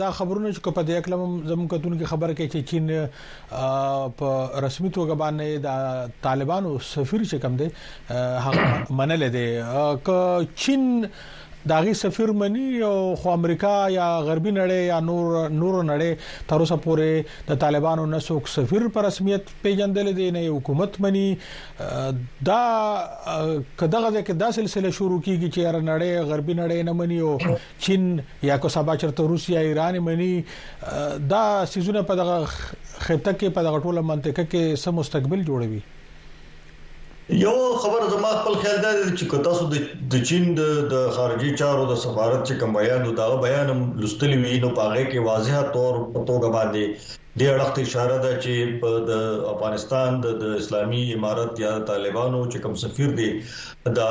دا 0.00 0.08
خبرونه 0.18 0.50
چې 0.54 0.60
په 0.76 0.82
دې 0.90 0.96
کلم 1.04 1.22
زموږ 1.50 1.68
کتون 1.72 1.92
کې 1.98 2.10
خبره 2.12 2.34
کوي 2.38 2.48
چې 2.52 2.60
چین 2.68 2.84
په 4.18 4.28
رسمي 4.64 4.90
توګه 4.98 5.14
باندې 5.22 5.48
د 5.66 5.68
طالبانو 6.26 6.72
سفیر 6.92 7.20
چې 7.30 7.36
کم 7.42 7.54
دی 7.62 7.68
هغه 8.44 8.64
منل 9.00 9.22
دي 9.38 9.48
ک 10.06 10.08
چین 10.62 10.82
داغي 11.66 11.92
سفیر 11.94 12.30
منی 12.32 12.80
او 12.82 13.14
خو 13.22 13.28
امریکا 13.30 13.70
یا 13.90 14.04
غربي 14.26 14.50
نړۍ 14.50 14.72
یا 14.86 15.00
نور 15.00 15.48
نور 15.48 15.84
نړۍ 15.84 16.16
تر 16.52 16.56
اوسه 16.64 16.76
پورې 16.86 17.48
د 17.48 17.58
طالبانو 17.64 18.06
نسوک 18.12 18.48
سفیر 18.48 18.86
پر 18.94 19.04
رسمیت 19.06 19.50
پیژندل 19.62 20.10
دي 20.20 20.30
نه 20.38 20.46
حکومت 20.54 20.96
منی 21.06 21.26
دا 21.78 22.62
کداغه 23.84 24.14
کې 24.14 24.40
دا 24.44 24.50
سلسله 24.60 24.94
شروع 25.00 25.20
کیږي 25.28 25.52
چې 25.58 25.68
هر 25.68 25.82
نړۍ 25.82 26.32
غربي 26.32 26.58
نړۍ 26.64 26.88
نه 26.88 26.96
منی 27.02 27.20
او 27.28 27.38
چین 27.86 28.22
یا 28.52 28.56
کو 28.66 28.74
سبا 28.78 28.96
چرته 29.06 29.26
روسیا 29.36 29.60
ایران 29.70 29.98
منی 30.10 30.32
دا 31.36 31.44
سيزونه 31.76 32.02
په 32.10 32.20
دغه 32.24 32.42
خطه 32.58 33.38
کې 33.38 33.56
په 33.60 33.70
دغه 33.70 33.86
ټوله 33.86 34.10
منطقه 34.16 34.48
کې 34.52 34.86
سم 34.88 34.98
مستقبل 35.04 35.44
جوړوي 35.48 35.86
یو 37.32 37.74
خبر 37.76 38.08
زما 38.08 38.28
خپل 38.28 38.54
خیال 38.62 38.78
دا 38.82 38.90
دی 39.06 39.10
چې 39.18 39.24
تاسو 39.44 39.66
د 40.12 40.22
چین 40.30 40.54
د 40.92 41.02
خارجي 41.18 41.50
چارو 41.60 41.84
د 41.90 41.94
سفارت 42.04 42.40
چې 42.48 42.54
کوم 42.62 42.72
بیان 42.78 43.06
دا 43.20 43.26
بیان 43.44 43.68
لستلی 44.04 44.36
وی 44.40 44.58
نو 44.64 44.70
پاغه 44.78 45.04
کې 45.10 45.18
واضحه 45.28 45.60
تور 45.76 45.94
پتوګه 46.14 46.50
باندې 46.56 46.82
د 47.38 47.40
اړخت 47.52 47.78
اشاره 47.82 48.16
ده 48.24 48.32
چې 48.46 48.76
په 48.80 48.90
افغانستان 49.54 50.20
د 50.24 50.44
اسلامي 50.62 51.04
امارت 51.18 51.60
یا 51.66 51.72
طالبانو 51.92 52.40
چې 52.52 52.58
کوم 52.62 52.74
سفیر 52.82 53.10
دی 53.20 53.30
دا 53.84 54.08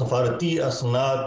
سفارتي 0.00 0.52
اسناد 0.70 1.22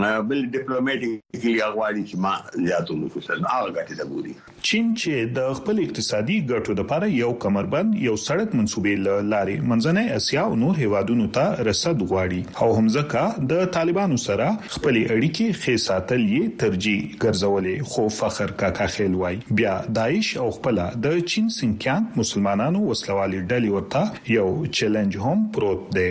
بل 0.00 0.38
ډیپلوماټیکلی 0.52 1.54
اغواړي 1.62 2.02
چې 2.08 2.20
ما 2.20 2.30
زیاتو 2.68 2.94
نفوسن 3.00 3.42
هغه 3.48 3.66
ګټه 3.78 3.96
د 3.98 4.14
ګوري 4.14 4.30
چین 4.68 4.86
چې 5.02 5.26
د 5.38 5.56
خپل 5.58 5.80
اقتصادي 5.82 6.36
ګټو 6.52 6.76
لپاره 6.78 7.08
یو 7.16 7.28
کمربند 7.46 7.98
یو 8.04 8.14
سړک 8.22 8.54
منسوبې 8.60 9.26
لاري 9.32 9.56
منځنۍ 9.72 10.06
اسیا 10.22 10.46
او 10.52 10.56
نور 10.62 10.80
هیوادونو 10.86 11.26
ته 11.40 11.66
رسد 11.68 12.06
غواړي 12.06 12.62
او 12.62 12.70
همزکه 12.78 13.46
د 13.52 13.68
طالبانو 13.76 14.18
سره 14.24 14.48
خپل 14.78 14.98
اړیکې 15.02 15.62
ښه 15.62 15.84
ساتل 15.90 16.24
یې 16.26 16.58
ترجیح 16.64 17.04
ګرځولې 17.20 17.92
خو 17.92 18.08
فخر 18.22 18.56
کاکا 18.64 18.88
خیل 18.98 19.20
وای 19.26 19.38
بیا 19.62 19.76
داعش 20.02 20.32
او 20.46 20.50
خپل 20.60 20.84
د 21.08 21.20
چین 21.34 21.54
سنکیان 21.62 22.08
مسلمانانو 22.24 22.86
وسلوالي 22.88 23.44
ډلې 23.46 23.72
ورته 23.76 24.36
یو 24.38 24.48
چیلنج 24.82 25.22
هم 25.28 25.46
پروت 25.58 25.88
دی 26.00 26.10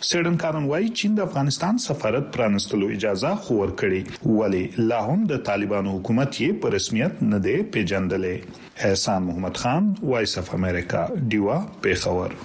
سیډنکارن 0.10 0.66
وای 0.72 0.86
چین 1.00 1.16
د 1.16 1.20
افغانستان 1.30 1.78
سفارت 1.86 2.26
پرانستلو 2.36 2.90
اجازه 2.98 3.32
خور 3.48 3.74
کړي 3.82 4.02
ولی 4.40 4.62
لا 4.92 5.00
هم 5.10 5.20
د 5.32 5.42
طالبانو 5.50 5.94
حکومت 5.98 6.30
یې 6.42 6.62
په 6.66 6.76
رسمیت 6.76 7.22
نه 7.32 7.42
دی 7.48 7.56
پیژندلې 7.74 8.62
احسان 8.90 9.28
محمد 9.32 9.60
خان 9.64 9.92
وایس 10.12 10.38
اف 10.44 10.54
امریکا 10.60 11.06
دیوا 11.36 11.58
پیښور 11.88 12.38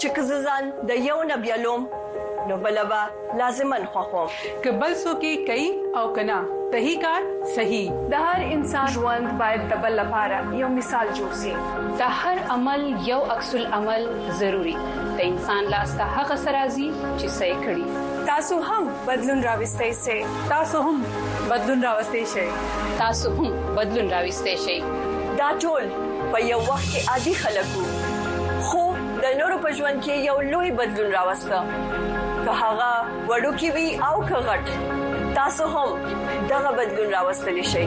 چې 0.02 0.08
کزه 0.18 0.41
ځان 0.50 0.64
د 0.91 1.08
یو 1.10 1.18
نه 1.30 1.38
بیلوم 1.46 1.88
نو 2.50 2.58
بلبا 2.66 3.00
لازمن 3.39 3.86
خوخم 3.93 4.30
که 4.66 4.72
بل 4.84 4.93
سو 5.04 5.16
کې 5.20 5.48
کئ 5.50 5.64
او 6.02 6.06
کنا 6.20 6.39
تہی 6.72 6.93
کار 7.04 7.22
صحیح 7.58 7.91
د 8.14 8.26
هر 8.30 8.43
انسان 8.56 8.88
ژوند 8.96 9.32
باید 9.41 9.68
د 9.74 9.82
بل 9.86 9.93
لپاره 10.02 10.39
یو 10.62 10.68
مثال 10.78 11.08
جوړ 11.20 11.32
شي 11.43 11.54
د 12.02 12.18
هر 12.24 12.39
عمل 12.56 12.86
یو 13.12 13.20
عکس 13.36 13.54
العمل 13.62 14.08
ضروری 14.41 14.76
د 14.96 15.24
انسان 15.30 15.64
لاس 15.76 15.93
ته 16.02 16.10
هغه 16.20 16.36
سرازي 16.48 16.88
چې 16.96 17.38
صحیح 17.38 17.64
کړي 17.68 18.12
تاسو 18.34 18.60
هم 18.70 18.89
بدلون 19.12 19.43
راوستئ 19.50 19.91
شئ 20.04 20.20
تاسو 20.56 20.82
هم 20.88 21.04
بدلون 21.54 21.84
راوستئ 21.89 22.26
شئ 22.36 22.48
تاسو 23.06 23.36
هم 23.39 23.78
بدلون 23.80 24.12
راوستئ 24.18 24.58
شئ 24.68 24.80
دا 25.39 25.48
ټول 25.64 26.14
په 26.36 26.43
یو 26.53 26.59
وخت 26.67 26.88
کې 26.93 27.01
عادي 27.11 27.33
خلک 27.41 27.67
وو 27.73 27.86
خو 28.69 28.81
د 29.25 29.27
نورو 29.41 29.57
په 29.65 29.69
ژوند 29.77 29.97
کې 30.07 30.23
یو 30.23 30.39
لوی 30.53 30.71
بدلون 30.79 31.11
راوسته 31.15 31.59
که 32.47 32.55
هغه 32.61 32.89
وړوکی 33.29 33.69
وي 33.75 33.88
او 34.07 34.15
که 34.31 34.39
غټ 34.47 34.65
تاسو 35.38 35.63
هم 35.75 35.89
دغه 36.49 36.71
بدلون 36.79 37.07
راوستلی 37.15 37.65
شئ 37.71 37.86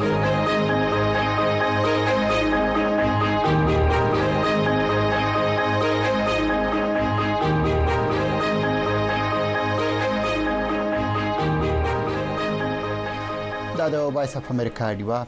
دا 13.79 13.87
د 14.01 14.03
وایس 14.19 14.33
اف 14.37 14.47
امریکا 14.57 14.87
دیوا 15.05 15.19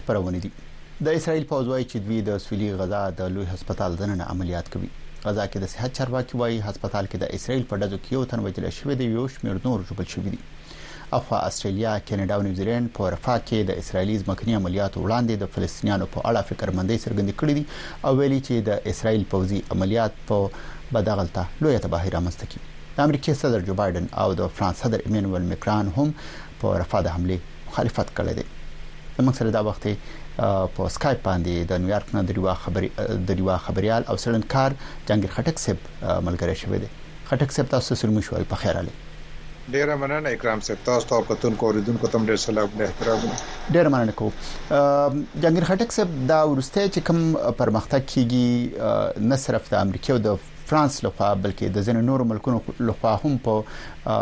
خبرونه 0.00 0.38
دي 0.46 0.50
د 1.06 1.14
اسرایل 1.16 1.44
پوزوي 1.50 1.82
چې 1.90 1.98
دوی 2.06 2.16
د 2.28 2.38
سویلي 2.44 2.68
غزا 2.78 3.00
د 3.18 3.28
لوی 3.34 3.44
هسپتال 3.48 3.96
دننه 3.98 4.24
عملیات 4.32 4.70
کوي 4.74 4.88
غزا 5.26 5.44
کې 5.46 5.58
د 5.64 5.70
صحت 5.74 5.92
چارواکي 6.00 6.38
وایي 6.40 6.56
هسپتال 6.68 7.06
کې 7.12 7.22
د 7.22 7.36
اسرایل 7.38 7.62
په 7.72 7.78
ډزو 7.82 7.98
کې 8.04 8.14
یو 8.16 8.24
تن 8.32 8.42
وجل 8.46 8.66
شوی 8.78 8.96
دی 9.02 9.06
یو 9.12 9.26
شمېر 9.34 9.60
نور 9.66 9.84
جوړ 9.90 10.10
شوی 10.14 10.32
دی 10.34 10.38
افوا 11.20 11.38
استرالیا 11.52 11.92
کینیډا 12.08 12.34
او 12.38 12.44
نیوزیلند 12.48 12.90
په 12.98 13.12
رفاه 13.16 13.44
کې 13.48 13.70
د 13.70 13.78
اسرایلی 13.84 14.18
ځمکني 14.24 14.58
عملیاتو 14.62 15.04
وړاندې 15.04 15.44
د 15.44 15.52
فلسطینیانو 15.58 16.10
په 16.16 16.26
اړه 16.28 16.50
فکرمندۍ 16.50 16.98
څرګندې 17.04 17.38
کړې 17.38 17.54
دي 17.58 18.04
او 18.04 18.16
ویلي 18.22 18.40
چې 18.42 18.68
د 18.68 18.92
اسرایل 18.94 19.28
پوزي 19.36 19.62
عملیات 19.78 20.18
په 20.28 20.92
بدغلطه 20.98 21.46
لوی 21.60 21.78
تباهي 21.88 22.16
رامنځته 22.18 22.44
کړي 22.50 22.94
د 23.00 23.08
امریکای 23.08 23.40
صدر 23.46 23.66
جو 23.72 23.78
بایدن 23.86 24.10
او 24.24 24.28
د 24.44 24.52
فرانس 24.58 24.84
صدر 24.86 25.06
ایمنوئل 25.08 25.48
مکران 25.56 25.94
هم 25.98 26.12
په 26.60 26.86
رفاه 26.86 27.06
د 27.10 27.16
حمله 27.18 27.58
مخالفت 27.72 28.16
کړې 28.20 28.34
ده 28.38 28.56
موږ 29.26 29.36
سره 29.42 29.50
دا 29.54 29.60
وخت 29.66 29.86
په 30.42 30.86
اسکایپ 30.90 31.22
باندې 31.26 31.64
د 31.70 31.78
نیویارک 31.84 32.12
نه 32.16 32.22
دریوا 32.30 32.54
خبري 32.64 32.90
دریوا 33.30 33.56
خبريال 33.66 34.06
او 34.12 34.16
سړنکار 34.24 34.76
جنگیر 35.10 35.34
خټک 35.36 35.60
صاحب 35.64 36.24
ملګری 36.28 36.54
شوی 36.64 36.78
دی 36.84 36.90
خټک 37.30 37.52
صاحب 37.56 37.70
تاسو 37.76 37.94
سره 38.02 38.10
مو 38.16 38.22
شوال 38.28 38.46
په 38.54 38.62
خیر 38.64 38.78
علي 38.82 38.94
ډیره 39.72 39.96
مننه 40.02 40.30
اکرام 40.36 40.62
صاحب 40.68 40.84
تاسو 40.90 41.08
ته 41.12 41.26
پتون 41.30 41.56
کو 41.62 41.66
اوریدونکو 41.70 42.10
تم 42.16 42.26
ډیر 42.32 42.36
سلام 42.44 42.70
ډیر 42.76 42.86
احترام 42.90 43.26
ډیر 43.78 43.88
مننه 43.94 44.18
کو 44.20 44.30
جنگیر 45.44 45.66
خټک 45.72 45.96
صاحب 45.98 46.14
دا 46.32 46.40
ورسته 46.52 46.86
چې 46.86 47.08
کوم 47.10 47.26
پرمختګ 47.64 48.14
کیږي 48.14 49.26
نه 49.32 49.40
صرف 49.46 49.70
د 49.74 49.80
امریکا 49.88 50.12
او 50.18 50.24
د 50.28 50.38
فرانس 50.70 50.96
لخوا 51.04 51.34
بلکې 51.44 51.76
د 51.76 51.84
ځینو 51.90 52.00
نورو 52.06 52.24
ملکونو 52.30 52.88
لخوا 52.90 53.12
هم 53.24 53.36
په 53.44 54.16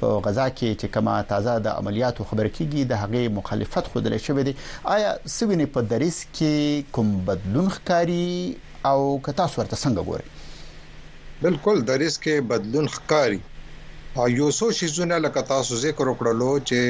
په 0.00 0.06
غزا 0.26 0.44
کې 0.58 0.70
چې 0.80 0.86
کما 0.94 1.12
تازه 1.32 1.52
د 1.66 1.68
عملیاتو 1.80 2.24
خبر 2.30 2.46
کیږي 2.56 2.82
د 2.88 2.92
هغه 3.02 3.20
مخالفت 3.38 3.84
خود 3.92 4.02
لري 4.08 4.18
شوی 4.26 4.42
دی 4.48 4.52
آیا 4.94 5.10
سوینې 5.36 5.66
په 5.76 5.80
دریس 5.92 6.18
کې 6.36 6.54
کوم 6.96 7.08
بدلون 7.28 7.66
ښکاری 7.76 8.30
او 8.90 8.98
کتا 9.28 9.46
سورته 9.54 9.76
څنګه 9.84 10.00
ګوري 10.08 10.26
بالکل 11.44 11.76
دریس 11.92 12.16
کې 12.24 12.34
بدلون 12.52 12.86
ښکاری 12.96 13.38
یو 14.40 14.48
څو 14.58 14.66
شیزونه 14.78 15.16
لکه 15.26 15.40
تاسو 15.52 15.78
ذکر 15.86 16.06
وکړلو 16.10 16.50
چې 16.68 16.80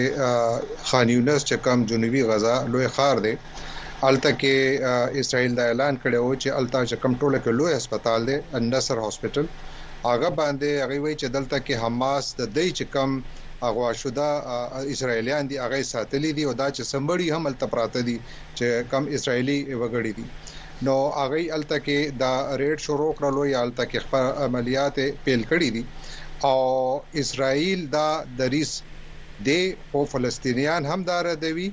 خان 0.89 1.07
یونس 1.17 1.41
چې 1.51 1.57
کم 1.67 1.79
جنوبي 1.93 2.23
غزا 2.31 2.55
لوی 2.73 2.89
خار 2.97 3.17
دی 3.27 3.35
الته 4.11 4.31
کې 4.41 5.21
اسرائیل 5.21 5.55
دا 5.61 5.65
اعلان 5.71 5.95
کړی 6.03 6.19
و 6.27 6.35
چې 6.43 6.49
الته 6.61 6.79
چې 6.91 6.97
کم 7.03 7.13
ټوله 7.21 7.39
کې 7.45 7.53
لوی 7.59 7.73
هسپتال 7.79 8.21
دی 8.31 8.37
النصر 8.59 8.97
هسپتال 9.07 9.47
هغه 10.05 10.29
باندې 10.39 10.69
هغه 10.85 10.97
وی 11.05 11.15
چې 11.21 11.27
دلته 11.37 11.59
کې 11.67 11.75
حماس 11.83 12.25
د 12.39 12.43
دې 12.57 12.67
چې 12.79 12.85
کم 12.95 13.11
اغوا 13.69 13.91
شوه 14.01 14.29
اسرایلیان 14.95 15.45
دي 15.51 15.57
هغه 15.65 15.79
ساتلې 15.93 16.31
دي 16.37 16.43
او 16.49 16.53
دا 16.63 16.69
چې 16.77 16.83
سمبړي 16.93 17.27
هم 17.35 17.45
التپراته 17.53 18.01
دي 18.09 18.19
چې 18.59 18.67
کم 18.91 19.05
اسرایلی 19.17 19.59
وګړي 19.81 20.13
دي 20.19 20.27
نو 20.87 20.95
هغه 21.21 21.41
التکه 21.59 21.99
دا 22.23 22.35
ریډ 22.61 22.79
شروع 22.87 23.13
کړلو 23.19 23.43
یا 23.55 23.61
التکه 23.69 23.99
خپل 24.05 24.25
عملیات 24.49 24.97
پیل 25.25 25.41
کړی 25.51 25.69
دي 25.75 25.83
او 26.51 26.59
اسرائیل 27.23 27.81
دا 27.97 28.09
دریس 28.39 28.73
دی 29.47 29.63
او 29.95 30.01
فلسطینیان 30.13 30.83
هم 30.91 31.01
دار 31.11 31.27
دی 31.45 31.71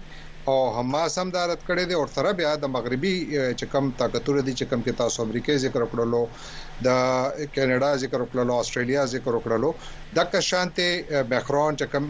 او 0.51 0.57
حماس 0.77 1.13
هم 1.19 1.29
دارت 1.37 1.59
کړی 1.67 1.83
دی 1.89 1.93
او 1.99 2.05
تر 2.15 2.25
بیا 2.39 2.51
د 2.61 2.65
مغربي 2.75 3.15
چکم 3.59 3.85
طاقتور 4.01 4.35
دي 4.47 4.53
چکم 4.61 4.79
کې 4.85 4.93
تاسو 5.03 5.17
امریکای 5.25 5.57
ذکر 5.67 5.83
کړلو 5.91 6.23
د 6.85 6.89
کینیډا 7.55 7.91
ذکر 8.03 8.19
وکړلو 8.23 8.53
استرالیا 8.61 9.03
ذکر 9.13 9.31
وکړلو 9.37 9.69
د 10.17 10.27
کشانته 10.33 10.87
میکرون 11.33 11.71
چې 11.79 11.85
کوم 11.91 12.05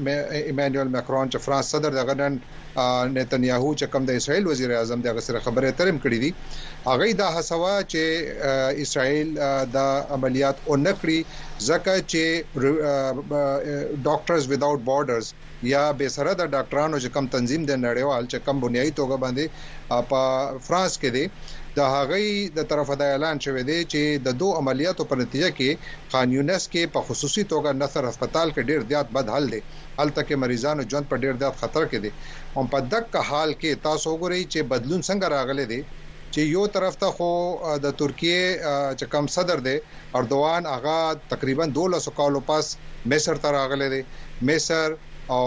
ایمانوئل 0.49 0.89
میکرون 0.97 1.28
چې 1.32 1.38
فرانس 1.45 1.67
صدر 1.76 1.91
د 1.97 2.01
غنن 2.09 2.34
نتنیاهو 3.17 3.69
چې 3.80 3.86
کوم 3.95 4.03
د 4.09 4.19
اسرایل 4.21 4.43
وزیر 4.53 4.69
اعظم 4.80 4.99
دغه 5.07 5.21
سره 5.28 5.43
خبره 5.47 5.69
ترم 5.82 5.97
کړې 6.03 6.19
دي 6.24 6.32
هغه 6.89 7.05
دا 7.21 7.30
حسوا 7.38 7.74
چې 7.91 8.03
اسرایل 8.88 9.28
د 9.76 9.78
عملیات 10.19 10.57
اونکړي 10.71 11.19
ځکه 11.69 11.93
چې 12.11 12.24
ډاکټرز 14.07 14.43
وداوت 14.53 14.82
بارډرز 14.91 15.28
یا 15.76 15.84
به 15.99 16.07
سره 16.15 16.32
د 16.39 16.43
ډاکټرانو 16.55 16.97
چې 17.03 17.09
کوم 17.17 17.26
تنظیم 17.39 17.61
د 17.71 17.84
نړیوال 17.88 18.24
چې 18.32 18.38
کوم 18.47 18.57
بنیادی 18.67 18.91
توګه 18.99 19.17
باندې 19.24 19.45
په 20.13 20.19
فرانس 20.69 20.93
کې 21.01 21.09
دي 21.17 21.26
د 21.80 21.84
هغې 21.97 22.26
د 22.57 22.59
طرفه 22.71 22.95
د 22.97 23.03
اعلان 23.13 23.38
شوې 23.45 23.63
دی 23.69 23.80
چې 23.93 24.01
د 24.26 24.30
دوه 24.41 24.51
عملیاتو 24.61 25.03
په 25.11 25.15
نتیجه 25.21 25.49
کې 25.59 25.69
خان 26.11 26.28
یونس 26.38 26.63
کې 26.74 26.84
په 26.95 26.99
خصوصي 27.07 27.43
توګه 27.53 27.69
نصر 27.84 28.03
هسپتال 28.09 28.47
کې 28.53 28.67
ډیر 28.69 28.80
زیات 28.91 29.07
بد 29.15 29.28
حل 29.36 29.45
دی 29.53 29.61
هلته 30.01 30.21
کې 30.28 30.36
مریضانو 30.43 30.88
ژوند 30.91 31.05
په 31.11 31.15
ډیر 31.24 31.34
زیات 31.41 31.55
خطر 31.61 31.84
کې 31.91 31.99
دی 32.03 32.11
هم 32.57 32.65
په 32.74 32.80
دغه 32.93 33.19
حال 33.30 33.49
کې 33.61 33.71
تاسو 33.88 34.05
وګورئ 34.13 34.41
چې 34.53 34.59
بدلون 34.74 35.01
څنګه 35.09 35.26
راغلی 35.38 35.65
دی 35.71 35.82
چې 36.34 36.41
یو 36.55 36.63
طرف 36.76 36.93
ته 37.03 37.07
خو 37.15 37.30
د 37.86 37.95
ترکیه 38.01 38.43
چې 38.99 39.05
کم 39.13 39.26
صدر 39.38 39.57
دی 39.67 39.76
اردوان 40.19 40.63
هغه 40.76 40.97
تقریبا 41.34 41.65
200 41.80 42.13
کالو 42.19 42.39
پاس 42.51 42.65
مصر 43.13 43.36
ته 43.43 43.49
راغلی 43.57 43.89
دی 43.95 44.01
مصر 44.51 44.86
او 45.36 45.43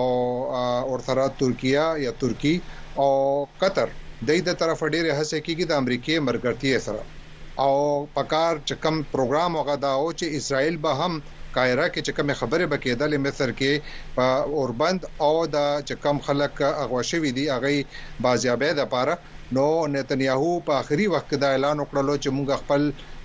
اورثرا 0.90 1.26
ترکیه 1.44 1.86
یا 2.06 2.12
ترکی 2.24 2.54
او 3.02 3.08
قطر 3.62 3.88
د 4.24 4.28
دې 4.46 4.52
طرف 4.60 4.80
ډیره 4.94 5.12
هڅه 5.20 5.38
کیږي 5.46 5.64
د 5.70 5.72
امریکای 5.82 6.18
مرګرتي 6.28 6.70
سره 6.86 7.02
او 7.64 7.72
پکار 8.14 8.52
چکم 8.70 8.94
پروګرام 9.14 9.52
هغه 9.60 9.74
دا 9.84 9.90
او 10.00 10.06
چې 10.20 10.26
اسرائیل 10.38 10.76
به 10.84 10.92
هم 11.00 11.20
قاهره 11.56 11.86
کې 11.92 12.00
چې 12.06 12.12
کوم 12.18 12.28
خبره 12.40 12.66
بکېدل 12.72 13.12
مصر 13.26 13.50
کې 13.58 13.72
په 14.16 14.26
اوربند 14.60 15.00
او 15.26 15.34
د 15.56 15.84
چکم 15.90 16.16
خلک 16.28 16.54
اغوښوي 16.84 17.30
دي 17.38 17.44
هغه 17.54 17.72
بازیابې 18.24 18.70
د 18.78 18.88
پاره 18.94 19.14
نو 19.56 19.66
نتنیاهو 19.94 20.52
په 20.70 20.80
اخري 20.84 21.06
وخت 21.16 21.30
دا 21.42 21.48
اعلان 21.56 21.76
وکړلو 21.84 22.14
چې 22.22 22.28
موږ 22.36 22.48
خپل 22.60 22.82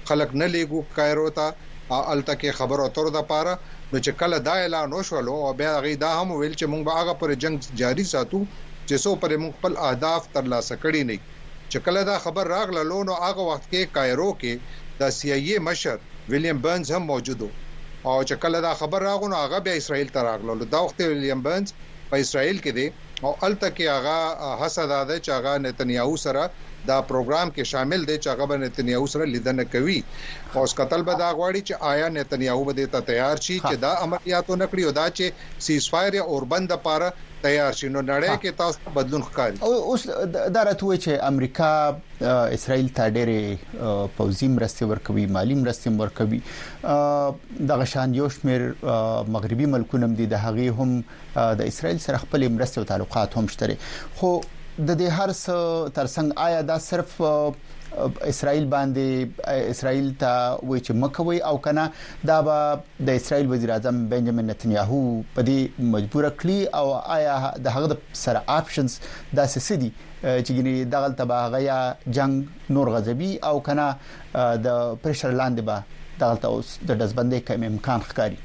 خلک 0.09 0.29
نه 0.41 0.47
لیګو 0.57 0.79
قاهره 0.97 1.29
ته 1.37 1.47
التکه 2.13 2.51
خبر 2.59 2.77
اتر 2.87 3.05
د 3.17 3.29
پاره 3.31 3.53
نو 3.91 3.95
چې 4.03 4.11
کله 4.23 4.37
دا 4.49 4.53
اعلان 4.65 4.89
وشولو 4.99 5.33
او 5.47 5.53
بیا 5.63 5.73
غي 5.83 5.95
دا 6.03 6.11
هم 6.19 6.27
ویل 6.39 6.53
چې 6.61 6.65
موږ 6.71 6.83
به 6.89 6.93
هغه 6.99 7.13
پر 7.23 7.29
جنگ 7.45 7.57
جاری 7.81 8.05
ساتو 8.13 8.41
چې 8.89 8.95
څو 9.03 9.11
پر 9.21 9.31
موږ 9.41 9.51
خپل 9.57 9.73
اهداف 9.87 10.21
ترلاسه 10.35 10.75
کړي 10.83 11.01
نه 11.09 11.17
چې 11.71 11.77
کله 11.85 12.01
دا 12.11 12.17
خبر 12.25 12.45
راغله 12.57 12.81
لونو 12.91 13.13
هغه 13.27 13.41
وخت 13.49 13.65
کې 13.71 13.91
کایرو 13.95 14.29
کې 14.41 14.53
د 14.99 15.01
سی 15.17 15.27
ای 15.37 15.43
ای 15.53 15.57
مشر 15.67 15.95
ویلیام 16.31 16.57
برنز 16.65 16.87
هم 16.95 17.03
موجود 17.11 17.41
او 18.09 18.15
چې 18.29 18.35
کله 18.43 18.57
دا 18.67 18.73
خبر 18.81 18.99
راغونو 19.09 19.35
هغه 19.43 19.57
بیا 19.65 19.73
اسرائیل 19.81 20.09
ته 20.15 20.19
راغله 20.27 20.65
دا 20.73 20.79
وخت 20.85 20.97
ویلیام 21.11 21.41
برنز 21.47 21.67
په 22.09 22.15
اسرائیل 22.23 22.57
کې 22.63 22.71
دی 22.77 22.87
او 23.25 23.31
الته 23.47 23.67
کې 23.77 23.83
هغه 23.97 24.17
حسد 24.61 24.89
اده 25.01 25.17
چې 25.25 25.29
هغه 25.37 25.51
نتنیاهو 25.65 26.15
سره 26.25 26.43
دا 26.89 26.97
پروګرام 27.09 27.47
کې 27.55 27.63
شامل 27.71 28.01
دی 28.09 28.17
چې 28.23 28.27
هغه 28.33 28.45
به 28.51 28.55
نتنیاهو 28.63 29.07
سره 29.13 29.25
لیدنه 29.33 29.63
کوي 29.73 29.99
او 30.53 30.63
اس 30.65 30.73
قتل 30.79 31.01
به 31.09 31.13
دا 31.23 31.29
غواړي 31.37 31.61
چې 31.67 31.73
آیا 31.91 32.07
نتنیاهو 32.17 32.63
به 32.67 32.85
ته 32.93 32.99
تیار 33.09 33.37
شي 33.45 33.55
چې 33.67 33.75
دا 33.85 33.91
عملیاتو 34.05 34.53
نکړي 34.61 34.83
او 34.87 34.91
دا 35.01 35.07
چې 35.17 35.25
سیسفایر 35.67 36.13
یا 36.19 36.23
اوربند 36.31 36.71
لپاره 36.75 37.07
تیار 37.43 37.73
شي 37.79 37.89
نو 37.95 38.01
نړۍ 38.09 38.33
کې 38.41 38.57
تاسو 38.61 38.93
بدلون 38.97 39.23
ښکاري 39.27 39.61
او 39.67 39.69
اوس 39.73 40.05
دا 40.09 40.63
راته 40.67 40.97
چې 41.03 41.25
امریکا 41.29 41.71
اسرائیل 42.57 42.89
ته 42.99 43.11
ډېرې 43.17 44.09
پوزي 44.19 44.49
مرستې 44.55 44.89
ورکوي 44.91 45.25
مالی 45.37 45.57
مرستې 45.63 45.99
ورکوي 46.01 46.41
د 47.73 47.81
غشان 47.83 48.15
یو 48.19 48.29
شمیر 48.37 48.67
مغربي 49.37 49.69
ملکونه 49.75 50.11
دي 50.21 50.29
د 50.35 50.43
هغه 50.47 50.79
هم 50.81 51.03
د 51.63 51.69
اسرائیل 51.73 52.01
سره 52.07 52.23
خپل 52.25 52.47
مرستې 52.47 52.81
او 52.83 52.89
تعلقات 52.95 53.37
هم 53.41 53.51
شته 53.57 53.75
خو 54.21 54.33
د 54.47 54.89
دې 54.95 55.19
هر 55.19 55.37
څه 55.37 55.93
ترڅنګ 55.99 56.41
آیا 56.49 56.61
دا 56.73 56.79
صرف 56.89 57.19
اسرائیل 57.97 58.65
باندې 58.73 59.57
اسرائیل 59.71 60.05
ته 60.19 60.35
وای 60.67 60.79
چې 60.85 60.93
مکوي 61.01 61.37
او 61.49 61.53
کنه 61.65 61.85
دا 62.29 62.37
به 62.47 63.07
د 63.09 63.19
اسرائیل 63.21 63.49
وزیر 63.53 63.71
اعظم 63.75 63.99
بنجامین 64.13 64.47
نتنیاهو 64.51 64.99
په 65.37 65.41
دې 65.49 65.83
مجبور 65.95 66.29
کړی 66.29 66.57
او 66.79 66.87
آیا 67.17 67.35
د 67.65 67.67
هغه 67.77 67.97
سره 68.21 68.43
آپشنز 68.59 68.99
دا 69.35 69.45
څه 69.53 69.73
دي 69.81 69.91
چې 69.95 70.59
ګینه 70.59 70.73
دغه 70.95 71.09
تبا 71.23 71.39
غیا 71.57 71.79
جنگ 72.19 72.73
نور 72.77 72.91
غزبي 72.97 73.31
او 73.51 73.55
کنه 73.69 73.87
د 74.67 74.81
پرشر 75.05 75.31
لاندې 75.41 75.61
به 75.71 76.17
دغه 76.21 76.45
اوس 76.53 76.77
د 76.89 77.03
دزبندې 77.03 77.39
کوم 77.47 77.63
امکان 77.71 78.01
ښکاری 78.01 78.37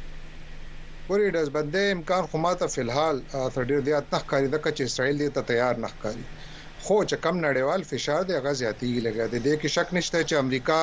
ورې 1.11 1.29
دزبندې 1.39 1.83
امکان 1.99 2.27
خو 2.31 2.39
ماته 2.47 2.67
فلحال 2.77 3.23
تر 3.55 3.65
ډیر 3.65 3.81
زیات 3.91 4.13
نه 4.13 4.19
ښکاری 4.19 4.49
دغه 4.57 4.77
چې 4.77 4.81
اسرائیل 4.93 5.19
دې 5.23 5.35
ته 5.35 5.43
تیار 5.51 5.75
نه 5.85 5.89
ښکاری 5.99 6.25
خو 6.89 6.97
چې 7.11 7.17
کم 7.25 7.37
نړیوال 7.47 7.81
فشار 7.93 8.21
دی 8.27 8.35
هغه 8.39 8.53
زیاتیږي 8.63 9.01
لګا 9.07 9.27
دی 9.33 9.39
د 9.41 9.49
کې 9.61 9.69
شک 9.77 9.89
نشته 9.99 10.19
چې 10.29 10.41
امریکا 10.45 10.79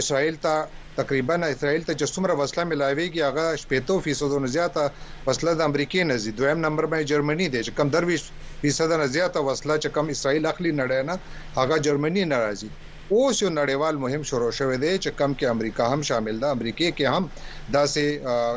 اسرائیل 0.00 0.36
ته 0.44 0.52
تقریبا 1.00 1.36
اسرائیل 1.54 1.82
ته 1.88 1.92
چې 2.00 2.06
څومره 2.14 2.32
وسله 2.40 2.62
ملایويږي 2.70 3.20
هغه 3.28 3.44
80% 3.56 4.38
نه 4.44 4.48
زیاته 4.56 4.82
وسله 5.28 5.52
د 5.54 5.60
امریکای 5.70 6.02
نه 6.10 6.16
زی 6.22 6.30
دویم 6.40 6.58
نمبر 6.66 6.84
باندې 6.90 7.08
جرمني 7.12 7.46
دی 7.52 7.60
چې 7.66 7.72
کم 7.78 7.86
20% 7.96 9.00
نه 9.02 9.06
زیاته 9.16 9.40
وسله 9.48 9.74
چې 9.82 9.88
کم 9.94 10.04
اسرائیل 10.14 10.44
اخلي 10.52 10.72
نړۍ 10.82 11.00
نه 11.08 11.14
هغه 11.60 11.76
جرمني 11.86 12.22
ناراضي 12.32 12.70
اوس 13.12 13.38
یو 13.42 13.48
نړیوال 13.60 13.94
مهم 14.04 14.22
شروع 14.30 14.50
شوه 14.58 14.76
دی 14.82 14.90
چې 15.04 15.10
کم 15.20 15.32
کې 15.40 15.48
امریکا 15.54 15.86
هم 15.94 16.02
شامل 16.08 16.36
ده 16.44 16.48
امریکای 16.56 16.90
کې 17.00 17.16
هم 17.16 17.74
دا 17.74 17.82
سه 17.94 18.04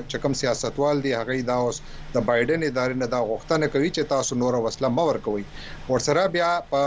چې 0.10 0.22
کم 0.26 0.34
سیاستوال 0.42 0.98
دی 1.06 1.12
هغه 1.20 1.38
دا 1.50 1.58
اوس 1.64 1.78
د 2.14 2.18
بایدن 2.30 2.62
ادارې 2.70 2.96
نه 3.02 3.08
دا 3.16 3.20
غوښتنه 3.32 3.66
کوي 3.74 3.90
چې 3.96 4.04
تاسو 4.14 4.34
نور 4.44 4.54
وسله 4.68 4.90
مور 5.00 5.16
کوي 5.28 5.44
ورسره 5.90 6.24
بیا 6.38 6.52
په 6.72 6.82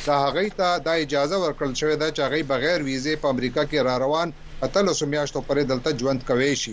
دا 0.07 0.17
هغه 0.25 0.49
ته 0.57 0.73
د 0.89 0.99
اجازه 1.05 1.39
ورکړل 1.45 1.79
شوې 1.81 1.95
ده 2.03 2.11
چې 2.15 2.21
هغه 2.29 2.49
بغیر 2.55 2.89
ویزه 2.89 3.21
په 3.25 3.33
امریکا 3.37 3.61
کې 3.65 3.87
را 3.89 3.95
روان 4.05 4.35
اتل 4.65 4.87
سمیاشتو 4.97 5.41
پرې 5.47 5.63
دلته 5.71 5.99
ژوند 6.01 6.23
کوي 6.27 6.53
شي 6.65 6.71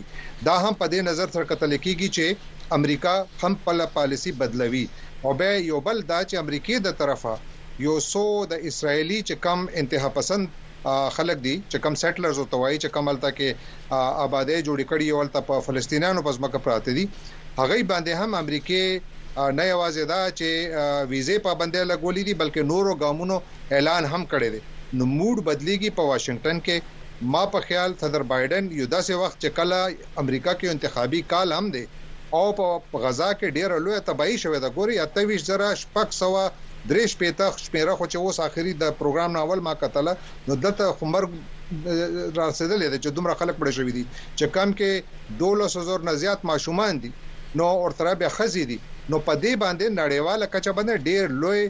دا 0.49 0.57
هم 0.67 0.75
په 0.83 0.87
دې 0.93 1.01
نظر 1.09 1.33
سره 1.37 1.49
کتل 1.55 1.79
کیږي 1.87 2.09
چې 2.17 2.53
امریکا 2.73 3.23
هم 3.43 3.55
خپل 3.55 3.85
پالیسی 3.95 4.33
بدلوي 4.33 4.87
او 5.23 5.33
به 5.41 5.57
یو 5.63 5.81
بل 5.89 5.99
دا 6.09 6.19
چې 6.25 6.35
امریکای 6.45 6.79
د 6.85 6.95
طرفه 6.99 7.35
یو 7.85 7.97
سو 8.07 8.23
د 8.53 8.65
اسرایلی 8.71 9.19
چې 9.29 9.35
کم 9.47 9.67
انتها 9.83 10.09
پسند 10.19 10.55
خلک 11.17 11.39
دي 11.47 11.53
چې 11.71 11.79
کم 11.87 11.95
سټلرز 12.03 12.39
او 12.39 12.47
توای 12.55 12.79
چې 12.79 12.89
کملته 12.97 13.31
کې 13.41 13.99
آبادی 14.27 14.57
جوړ 14.65 14.81
کړي 14.93 15.21
او 15.21 15.31
تل 15.37 15.47
په 15.51 15.67
فلسطینیانو 15.69 16.23
پس 16.29 16.41
مکه 16.47 16.59
پراته 16.67 16.93
دي 16.99 17.07
هغه 17.59 17.83
باندې 17.93 18.25
هم 18.25 18.35
امریکای 18.43 18.85
نه 19.59 19.69
یوازې 19.71 20.11
دا 20.13 20.21
چې 20.41 21.09
ویزه 21.13 21.39
پابندۍ 21.39 21.85
لګولې 21.85 22.23
دي 22.29 22.35
بلکې 22.45 22.73
نورو 22.75 22.95
ګامونو 22.95 23.41
اعلان 23.79 24.05
هم 24.13 24.27
کړی 24.33 24.49
دی 24.55 24.63
نو 25.01 25.07
موډ 25.15 25.45
بدلیږي 25.51 25.91
په 26.01 26.13
واشنگټن 26.13 26.69
کې 26.69 27.33
ما 27.33 27.45
په 27.57 27.67
خیال 27.71 27.97
صدر 28.05 28.23
بایدن 28.35 28.69
یو 28.79 28.89
داسې 28.93 29.25
وخت 29.25 29.39
چې 29.43 29.59
کله 29.59 30.23
امریکا 30.27 30.55
کې 30.55 30.77
انتخابي 30.79 31.21
کال 31.35 31.53
هم 31.59 31.71
دی 31.77 31.87
او 32.33 32.47
په 32.91 32.97
غزا 33.05 33.31
کې 33.41 33.51
ډیره 33.59 33.75
لوی 33.85 34.01
تباہي 34.09 34.37
شوې 34.43 34.59
ده 34.65 34.69
ګوري 34.77 34.97
28 34.99 35.51
زره 35.51 35.69
شپږ 35.83 36.09
سو 36.21 36.49
درې 36.91 37.05
شپې 37.13 37.31
ته 37.39 37.47
شمیره 37.65 37.95
خو 37.99 38.07
چې 38.13 38.17
اوس 38.25 38.37
اخري 38.49 38.73
د 38.79 38.85
پروګرام 39.01 39.31
ناول 39.37 39.61
ما 39.67 39.75
کتل 39.83 40.07
نو 40.49 40.55
دته 40.65 40.85
خمر 40.99 41.23
راسېدلې 42.41 42.87
ده 42.93 42.97
چې 43.03 43.09
دومره 43.17 43.35
خلک 43.41 43.55
پړې 43.61 43.73
شوې 43.79 43.93
دي 43.97 44.05
چې 44.39 44.45
کم 44.57 44.69
کې 44.79 44.93
12000 45.39 46.07
نه 46.09 46.13
زیات 46.23 46.41
ماشومان 46.51 46.95
دي 47.03 47.11
نو 47.59 47.67
ورته 47.85 48.15
بیا 48.21 48.29
خزي 48.37 48.65
دي 48.71 48.79
نو 49.11 49.17
په 49.27 49.33
دې 49.43 49.53
باندې 49.63 49.87
نړیواله 50.03 50.47
کچه 50.55 50.71
باندې 50.77 50.95
ډیر 51.09 51.25
لوی 51.43 51.61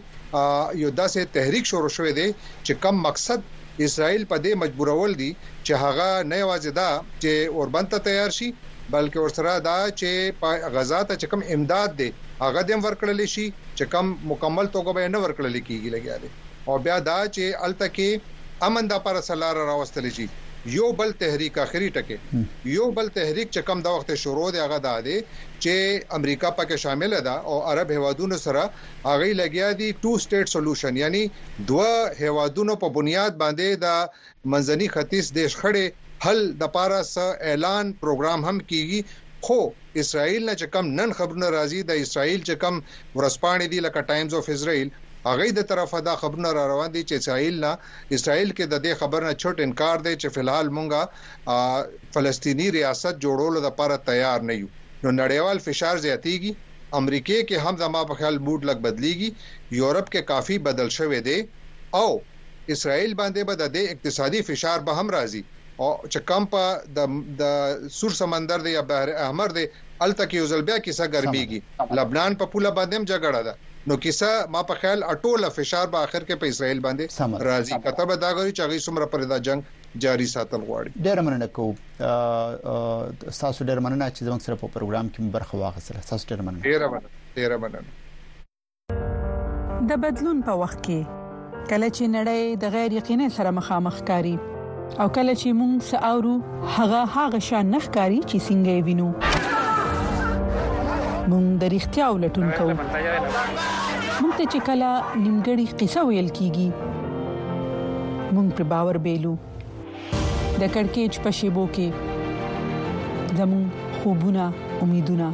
یو 0.83 0.91
داسې 1.01 1.21
تحریک 1.37 1.65
شروع 1.73 1.93
شوې 1.97 2.13
ده 2.19 2.27
چې 2.67 2.73
کم 2.83 2.95
مقصد 3.09 3.41
اسرائیل 3.87 4.25
په 4.33 4.37
دې 4.45 4.53
مجبورول 4.63 5.13
دي 5.21 5.31
چې 5.67 5.73
هغه 5.85 6.09
نه 6.31 6.37
یوازې 6.45 6.71
دا 6.81 6.91
چې 7.23 7.33
اوربند 7.57 7.89
ته 7.93 7.99
تیار 8.07 8.31
شي 8.39 8.49
بلکې 8.93 9.19
ورسره 9.19 9.53
دا 9.67 9.77
چې 10.01 10.77
غزا 10.77 10.99
ته 11.11 11.15
چې 11.21 11.31
کم 11.35 11.45
امداد 11.57 11.97
دی 12.01 12.09
هغه 12.45 12.63
دیم 12.71 12.81
ورکړل 12.87 13.19
شي 13.35 13.47
چې 13.79 13.85
کم 13.97 14.07
مکمل 14.33 14.67
توګه 14.77 14.93
به 14.99 15.09
نه 15.17 15.21
ورکړل 15.27 15.55
کیږي 15.69 15.91
لګیا 15.95 16.17
دی 16.23 16.31
او 16.69 16.79
بیا 16.87 16.99
دا 17.11 17.19
چې 17.35 17.65
التکه 17.67 18.21
امن 18.69 18.89
د 18.91 18.95
پر 19.07 19.21
سلار 19.29 19.57
راوستل 19.71 20.11
شي 20.17 20.27
یو 20.73 20.85
بل 20.99 21.11
تحریک 21.23 21.57
اخري 21.65 21.89
ټکه 21.95 22.43
یو 22.77 22.85
بل 22.99 23.09
تحریک 23.17 23.49
چې 23.55 23.61
کم 23.71 23.81
د 23.87 23.97
وخت 23.97 24.13
شروع 24.27 24.45
دی 24.57 24.61
هغه 24.65 24.79
دا 24.89 24.95
دی 25.09 25.17
چې 25.33 26.15
امریکا 26.19 26.53
پکې 26.59 26.77
شامل 26.85 27.17
ده 27.29 27.35
او 27.53 27.59
عرب 27.73 27.91
هوادونو 27.99 28.39
سره 28.45 28.63
هغه 29.07 29.33
لګیا 29.43 29.69
دي 29.81 29.89
ټو 30.05 30.13
سټیټ 30.27 30.47
سولوشن 30.57 31.01
یعنی 31.05 31.25
دوه 31.73 32.23
هوادونو 32.23 32.79
په 32.87 32.97
بنیاد 33.01 33.41
باندې 33.43 33.85
د 33.85 34.25
منځني 34.55 34.89
ختیځ 34.97 35.25
دیش 35.41 35.57
خړې 35.61 35.87
حل 36.25 36.39
د 36.61 36.67
پاره 36.75 36.99
س 37.07 37.33
اعلان 37.49 37.89
پروګرام 38.03 38.45
هم 38.49 38.61
کیږي 38.69 39.01
خو 39.47 39.57
اسرائیل 40.03 40.47
نه 40.51 40.55
چې 40.61 40.67
کم 40.77 40.87
نن 41.01 41.11
خبرونه 41.19 41.49
راځي 41.55 41.81
د 41.91 41.99
اسرائیل 42.05 42.39
چې 42.49 42.55
کم 42.63 42.79
ورسپانې 43.19 43.67
دی 43.73 43.81
لکه 43.87 44.03
ټایمز 44.11 44.37
اف 44.39 44.49
اسرائیل 44.55 44.95
هغه 45.27 45.49
د 45.59 45.67
طرفه 45.73 46.01
دا 46.07 46.15
خبرونه 46.23 46.53
را 46.59 46.63
روان 46.71 46.95
دي 46.95 47.03
چې 47.09 47.21
اسرائیل 47.23 47.59
نه 47.67 47.73
اسرائیل 48.19 48.49
کې 48.53 48.73
د 48.75 48.81
دې 48.87 48.95
خبرنه 49.03 49.35
چټ 49.43 49.67
انکار 49.67 50.07
دی 50.07 50.15
چې 50.23 50.35
فلحال 50.39 50.69
مونږه 50.79 51.93
فلسطینی 52.17 52.71
ریاست 52.79 53.21
جوړولو 53.27 53.59
لپاره 53.69 54.01
تیار 54.09 54.49
نه 54.53 54.59
یو 54.63 54.67
نو 55.05 55.15
نړیوال 55.21 55.63
فشار 55.69 56.03
زیاتیږي 56.07 56.75
امریکې 57.03 57.49
کې 57.49 57.69
هم 57.69 57.83
زما 57.85 58.03
په 58.13 58.21
خیال 58.23 58.41
موډ 58.47 58.71
لګ 58.71 58.87
بدلیږي 58.89 59.79
یورپ 59.83 60.07
کې 60.15 60.29
کافی 60.33 60.59
بدل 60.73 60.95
شوې 60.99 61.31
دي 61.31 61.39
او 62.03 62.09
اسرائیل 62.77 63.17
باندې 63.21 63.53
به 63.53 63.63
با 63.65 63.73
د 63.79 63.89
اقتصادي 63.95 64.45
فشار 64.53 64.89
به 64.89 65.03
هم 65.03 65.19
راځي 65.21 65.45
او 65.81 65.99
چې 66.09 66.21
کم 66.31 66.43
په 66.51 66.63
د 66.97 66.99
د 67.39 67.43
سور 68.01 68.13
سمندر 68.17 68.63
دی 68.67 68.73
یا 68.75 68.83
بحر 68.91 69.09
احمر 69.29 69.49
دی 69.57 69.65
الته 69.65 70.27
کې 70.27 70.37
یوزل 70.41 70.63
بیا 70.69 70.77
کیسه 70.89 71.07
ګرميږي 71.15 71.61
لبنان 72.01 72.33
په 72.43 72.51
پوله 72.53 72.71
باندې 72.77 72.95
هم 72.97 73.09
جګړه 73.13 73.41
ده 73.49 73.55
نو 73.93 73.97
کیسه 74.05 74.29
ما 74.57 74.61
په 74.69 74.79
خیال 74.83 75.03
اټوله 75.09 75.49
فشار 75.57 75.89
به 75.97 76.05
اخر 76.09 76.21
کې 76.29 76.45
په 76.45 76.53
اسرائیل 76.55 76.85
باندې 76.87 77.43
راځي 77.49 77.81
کته 77.89 78.07
به 78.13 78.19
دا 78.27 78.31
غوي 78.39 78.55
چې 78.55 78.61
هغه 78.67 78.85
سمره 78.87 79.11
پر 79.17 79.27
دا 79.35 79.41
جنگ 79.51 79.69
جاری 80.07 80.29
ساتل 80.35 80.69
غواړي 80.71 81.05
ډیر 81.09 81.23
مننه 81.27 81.51
کوم 81.59 81.75
تاسو 81.99 83.61
ډیر 83.73 83.83
مننه 83.89 84.11
چې 84.15 84.31
زموږ 84.31 84.41
سره 84.47 84.61
په 84.65 84.73
پروګرام 84.79 85.13
کې 85.13 85.21
برخه 85.41 85.63
واخیسته 85.65 86.07
تاسو 86.15 86.35
ډیر 86.35 86.47
مننه 86.49 86.73
ډیر 86.73 86.89
مننه 86.97 87.37
ډیر 87.43 87.59
مننه 87.67 89.85
د 89.93 89.95
بدلون 90.09 90.45
په 90.51 90.59
وخت 90.65 90.81
کې 90.89 91.23
کله 91.69 91.87
چې 91.95 92.11
نړۍ 92.19 92.59
د 92.67 92.77
غیر 92.81 92.99
یقیني 93.03 93.31
سره 93.43 93.59
مخامخ 93.63 94.03
کاری 94.15 94.37
او 95.03 95.07
کله 95.15 95.33
چې 95.41 95.49
موږ 95.61 95.75
ساوو 95.91 96.33
هغه 96.75 96.99
هغه 97.15 97.41
شان 97.49 97.67
نخکاری 97.75 98.19
چې 98.31 98.37
څنګه 98.47 98.73
وینو 98.89 99.07
موږ 101.31 101.47
د 101.63 101.65
اړتیا 101.79 102.07
ولټون 102.15 102.49
کوو 102.59 102.75
موږ 104.21 104.33
ته 104.39 104.45
چې 104.53 104.59
کله 104.69 104.91
نیمګړی 105.25 105.67
قصه 105.81 106.01
ویل 106.11 106.29
کیږي 106.39 106.69
موږ 108.35 108.49
پر 108.59 108.65
باور 108.73 108.97
بیلو 109.07 109.33
د 110.61 110.63
کڑکېچ 110.77 111.13
په 111.25 111.31
شیبو 111.39 111.65
کې 111.75 111.89
زمون 113.41 113.65
خوبونه 113.99 114.45
امیدونه 114.87 115.29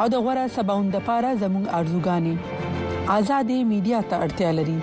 او 0.00 0.06
د 0.12 0.16
غوړه 0.24 0.44
سباوند 0.58 0.90
لپاره 0.98 1.28
زمون 1.44 1.64
ارزوګانی 1.78 2.36
آزادې 3.16 3.58
میډیا 3.72 3.98
ته 4.12 4.16
اړتیا 4.26 4.50
لري 4.58 4.78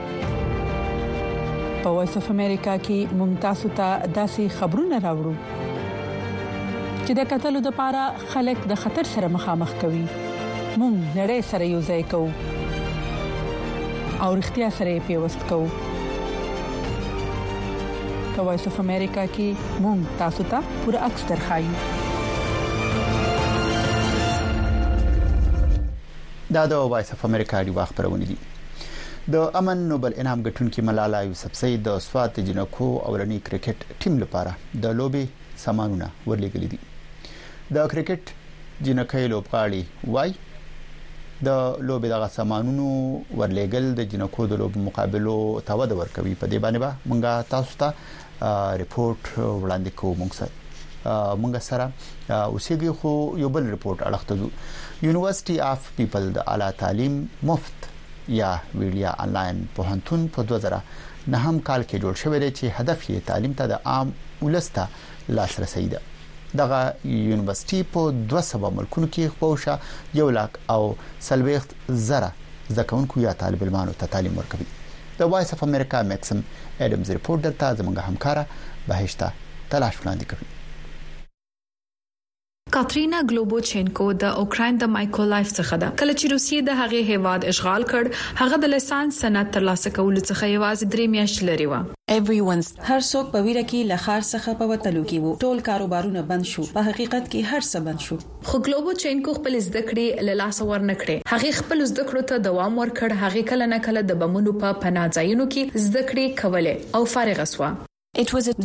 په 1.83 1.91
وایس 1.97 2.15
اف 2.17 2.25
امریکا 2.31 2.73
کې 2.85 2.99
ممتاز 3.19 3.59
ته 3.77 3.87
داسې 4.15 4.43
خبرونه 4.57 4.95
راوړو 5.05 5.31
چې 7.05 7.15
د 7.19 7.21
قتلو 7.31 7.59
د 7.67 7.69
پاره 7.79 8.03
خلک 8.33 8.57
د 8.71 8.73
خطر 8.81 9.05
سره 9.13 9.27
مخامخ 9.35 9.71
کوي 9.83 10.01
مونږ 10.09 10.97
نړۍ 11.15 11.47
سره 11.51 11.63
یو 11.73 11.81
ځای 11.87 12.01
کوو 12.11 12.29
او 14.19 14.27
اړتیا 14.35 14.69
سره 14.81 14.93
پیوست 15.09 15.47
کوو 15.53 15.71
په 18.37 18.47
وایس 18.51 18.67
اف 18.73 18.79
امریکا 18.85 19.25
کې 19.33 19.49
مونږ 19.87 20.15
تاسو 20.23 20.47
ته 20.55 20.71
پوره 20.85 21.03
عکس 21.09 21.25
درخایو 21.35 21.75
دا 26.59 26.63
د 26.75 26.87
وایس 26.95 27.13
اف 27.17 27.21
امریکا 27.31 27.57
دی 27.67 27.73
واخبرونه 27.81 28.25
دي 28.33 28.39
د 29.29 29.35
امن 29.59 29.77
نوبل 29.89 30.13
انعام 30.21 30.41
ګټونکې 30.47 30.81
ملاله 30.87 31.17
یوسفزئی 31.29 31.75
د 31.87 31.99
سوات 32.07 32.37
جنکو 32.47 32.85
اولنی 33.09 33.35
کرکټ 33.49 33.79
ټیم 34.03 34.13
لپاره 34.21 34.55
د 34.85 34.95
لوبي 34.99 35.21
سامانونه 35.63 36.07
ورلګل 36.29 36.63
دي 36.71 36.79
د 37.77 37.85
کرکټ 37.91 38.33
جنکې 38.85 39.27
لوبغاړي 39.33 39.83
وای 40.13 40.31
د 41.49 41.77
لوبي 41.89 42.09
دغه 42.13 42.27
سامانونو 42.37 42.87
ورلګل 43.39 43.85
د 43.99 44.09
جنکو 44.15 44.47
د 44.55 44.59
لوب 44.63 44.77
مقابلو 44.87 45.37
ته 45.69 45.73
ود 45.81 45.91
ورکوي 46.01 46.33
په 46.41 46.45
دې 46.47 46.57
باندې 46.59 46.79
به 46.85 46.91
مونږه 47.05 47.47
تاسو 47.51 47.77
ته 47.83 48.81
ریپورت 48.83 49.21
وړاندې 49.37 49.89
کوو 50.01 50.15
مونږ 50.21 50.31
سره 50.39 51.37
مونږ 51.43 51.53
سره 51.69 51.85
اوسېږي 52.51 52.89
خو 53.01 53.11
یو 53.45 53.49
بل 53.59 53.69
ریپورت 53.77 53.99
اړخته 54.01 54.33
یو 54.41 54.49
یونیورسيټي 55.07 55.55
اف 55.71 55.93
پیپل 56.01 56.29
د 56.41 56.47
اعلی 56.55 56.71
تعلیم 56.83 57.23
مفت 57.51 57.90
یا 58.27 58.61
ویلیا 58.75 59.11
انلاین 59.19 59.67
په 59.75 59.83
هنتون 59.83 60.27
په 60.33 60.43
2000 60.43 60.81
نه 61.27 61.37
هم 61.37 61.59
کال 61.59 61.83
کې 61.89 61.99
جوړ 62.03 62.13
شوی 62.23 62.39
دی 62.39 62.49
چې 62.51 62.65
هدف 62.79 63.09
یې 63.09 63.19
تعلیم 63.25 63.53
ته 63.53 63.67
د 63.67 63.81
عام 63.85 64.11
ولسته 64.41 64.87
لاسرسي 65.37 65.87
ده 65.93 66.01
دغه 66.61 66.79
یونیورسيټي 67.03 67.81
په 67.93 68.13
200 68.35 68.71
ملکونو 68.77 69.07
کې 69.07 69.31
خپوشه 69.35 69.79
یو 70.19 70.29
لاک 70.37 70.59
او 70.75 70.83
سلويخت 71.29 71.75
زره 72.09 72.31
زکونکو 72.77 73.19
یا 73.25 73.31
طالبانو 73.43 73.91
ته 73.99 74.05
تعلیم 74.15 74.37
ورکوي 74.37 74.65
د 75.19 75.29
وایس 75.33 75.53
اف 75.53 75.61
امریکا 75.69 76.01
مکسم 76.13 76.39
اډمز 76.81 77.11
ریپورټر 77.17 77.49
ته 77.61 77.75
زموږ 77.79 77.99
همکارا 78.09 78.45
بهشته 78.87 79.31
تلاش 79.69 79.93
وړاندې 80.01 80.25
کوي 80.31 80.60
کاترینا 82.75 83.17
ګلوبوچینکو 83.29 84.05
د 84.23 84.37
اوکرين 84.41 84.77
د 84.81 84.87
مایکولایف 84.95 85.47
څخه 85.55 85.77
ده 85.81 85.87
کله 86.01 86.13
چې 86.19 86.31
روسیې 86.33 86.61
د 86.69 86.81
هغه 86.81 87.17
هیواد 87.17 87.47
اشغال 87.51 87.85
کړ 87.89 88.39
هغه 88.41 88.59
د 88.65 88.71
لسان 88.73 89.11
سند 89.17 89.51
ترلاسه 89.57 89.91
کول 89.97 90.21
څخه 90.29 90.49
یوازې 90.51 90.93
درې 90.93 91.07
میاشتې 91.15 91.51
لري 91.51 91.67
و 91.71 92.53
هر 92.85 93.03
څوک 93.09 93.35
په 93.35 93.43
ویره 93.47 93.65
کې 93.67 93.91
لخر 93.91 94.25
څخه 94.31 94.55
په 94.63 94.69
وتلو 94.71 95.03
کې 95.03 95.27
وو 95.27 95.35
ټول 95.49 95.61
کاروبارونه 95.67 96.25
بند 96.31 96.49
شو 96.53 96.65
په 96.79 96.85
حقیقت 96.89 97.27
کې 97.35 97.51
هر 97.51 97.67
څه 97.67 97.91
بند 97.91 98.07
شو 98.07 98.19
خو 98.51 98.63
ګلوبوچینکو 98.71 99.37
خپل 99.41 99.59
زده 99.69 99.85
کړې 99.85 100.27
له 100.29 100.39
لاس 100.45 100.63
ور 100.71 100.87
نه 100.91 100.97
کړې 101.05 101.31
هغه 101.35 101.61
خپل 101.61 101.85
زده 101.93 102.07
کړو 102.09 102.33
ته 102.33 102.45
دوام 102.49 102.81
ورکړ 102.85 103.21
هغه 103.27 103.47
کله 103.53 103.71
نه 103.75 103.83
کله 103.91 104.07
د 104.13 104.21
بمونو 104.25 104.55
په 104.65 104.81
پناځایونو 104.83 105.51
کې 105.55 105.87
زده 105.87 106.09
کړې 106.09 106.43
کولې 106.47 106.99
او 106.99 107.15
فارغ 107.19 107.47
شو 107.57 107.89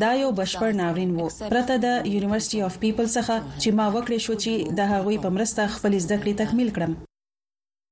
دا 0.02 0.10
یو 0.22 0.30
بشپړ 0.38 0.70
ناورین 0.80 1.10
وو 1.14 1.26
پرته 1.52 1.74
د 1.84 1.92
یونیورسيټي 2.14 2.58
اف 2.68 2.74
پیپل 2.86 3.06
څخه 3.16 3.34
چې 3.60 3.68
ما 3.78 3.86
وکړې 3.94 4.18
شو 4.26 4.34
چې 4.46 4.52
د 4.80 4.90
هغوی 4.94 5.16
په 5.24 5.28
مرسته 5.36 5.72
خپل 5.76 5.92
زده 6.06 6.16
کړې 6.22 6.38
تکمیل 6.42 6.70
کړم 6.78 6.92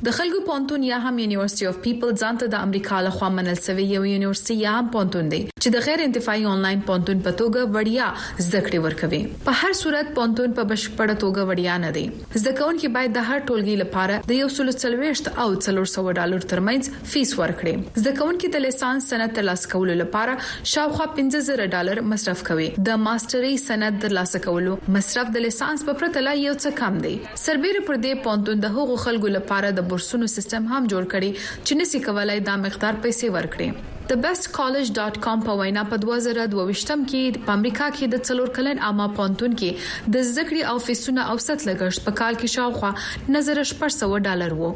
د 0.02 0.10
خلکو 0.14 0.38
پونتون 0.46 0.82
یا 0.84 0.96
هم 1.02 1.18
یونیورسيټي 1.22 1.66
اف 1.68 1.76
پیپل 1.82 2.12
ځانته 2.20 2.46
د 2.52 2.62
امریکا 2.68 2.96
له 3.06 3.10
خوا 3.16 3.26
منل 3.34 3.58
شوی 3.66 3.82
یو 3.90 3.98
یونیورسيټي 4.06 4.54
یا 4.62 4.70
هم 4.78 4.88
پونتون 4.94 5.26
دی 5.34 5.38
چې 5.42 5.74
د 5.74 5.84
غیر 5.84 6.00
انتفاعي 6.06 6.46
انلاین 6.52 6.80
پونتون 6.88 7.20
په 7.26 7.32
توګه 7.40 7.70
وړیا 7.76 8.46
زده 8.46 8.80
ورکوي 8.86 9.20
په 9.48 9.54
هر 9.60 9.76
صورت 9.82 10.10
پونتون 10.16 10.56
په 10.56 10.68
بشپړه 10.72 11.16
توګه 11.24 11.44
وړیا 11.50 11.76
نه 11.84 11.92
دی 11.98 12.40
زده 12.42 12.54
کوونکي 12.62 12.90
باید 12.96 13.14
د 13.18 13.24
هر 13.28 13.42
ټولګي 13.50 13.78
لپاره 13.84 14.18
د 14.32 14.40
یو 14.40 14.48
سل 14.56 14.72
څلويشت 14.74 15.30
او 15.44 15.46
څلور 15.68 15.92
سو 15.92 16.04
ډالر 16.22 16.48
ترمنځ 16.54 17.06
فیس 17.14 17.36
ورکړي 17.42 18.02
زده 18.02 18.14
کوونکي 18.18 18.52
د 18.58 18.64
لیسانس 18.66 19.08
سند 19.14 19.38
ترلاسه 19.38 19.72
کولو 19.76 19.96
لپاره 20.02 20.36
شاوخوا 20.74 21.08
15000 21.22 21.72
ډالر 21.76 22.04
مصرف 22.16 22.44
کوي 22.50 22.68
د 22.90 23.00
ماسترۍ 23.06 23.62
سند 23.68 24.02
ترلاسه 24.08 24.42
کولو 24.50 24.74
مصرف 24.98 25.32
د 25.38 25.46
لیسانس 25.46 25.88
په 25.92 25.98
پرتله 26.04 26.36
یو 26.42 26.58
څه 26.60 26.76
کم 26.84 27.00
دی 27.08 27.16
سربېره 27.46 27.88
پر 27.88 28.04
دې 28.04 28.28
پونتون 28.28 28.66
د 28.68 28.76
هغو 28.80 29.00
خلکو 29.08 29.34
لپاره 29.38 29.72
د 29.72 29.82
د 29.84 29.90
بورسونو 29.94 30.26
سیستم 30.36 30.64
هم 30.74 30.82
جوړ 30.92 31.02
کړي 31.12 31.30
چې 31.66 31.72
نسی 31.82 31.98
کولای 32.06 32.40
دا 32.50 32.54
مقدار 32.68 32.94
پیسې 33.04 33.36
ورکړي 33.36 33.92
thebestcollege.com 34.08 35.42
په 35.44 35.52
وینا 35.58 35.82
په 35.90 35.98
2022م 36.04 37.04
کې 37.10 37.44
په 37.46 37.52
امریکا 37.58 37.86
کې 37.92 38.08
د 38.14 38.18
څلور 38.30 38.50
کلن 38.58 38.80
عامه 38.88 39.06
پونتون 39.18 39.54
کې 39.60 40.10
د 40.16 40.26
زګړی 40.30 40.66
او 40.72 40.84
فیسونه 40.88 41.24
اوسط 41.34 41.64
لګښت 41.68 42.04
په 42.08 42.14
کال 42.20 42.38
کې 42.40 42.58
شاوخوا 42.58 43.34
نظر 43.36 43.62
400 43.78 44.20
ډالر 44.30 44.56
وو 44.60 44.68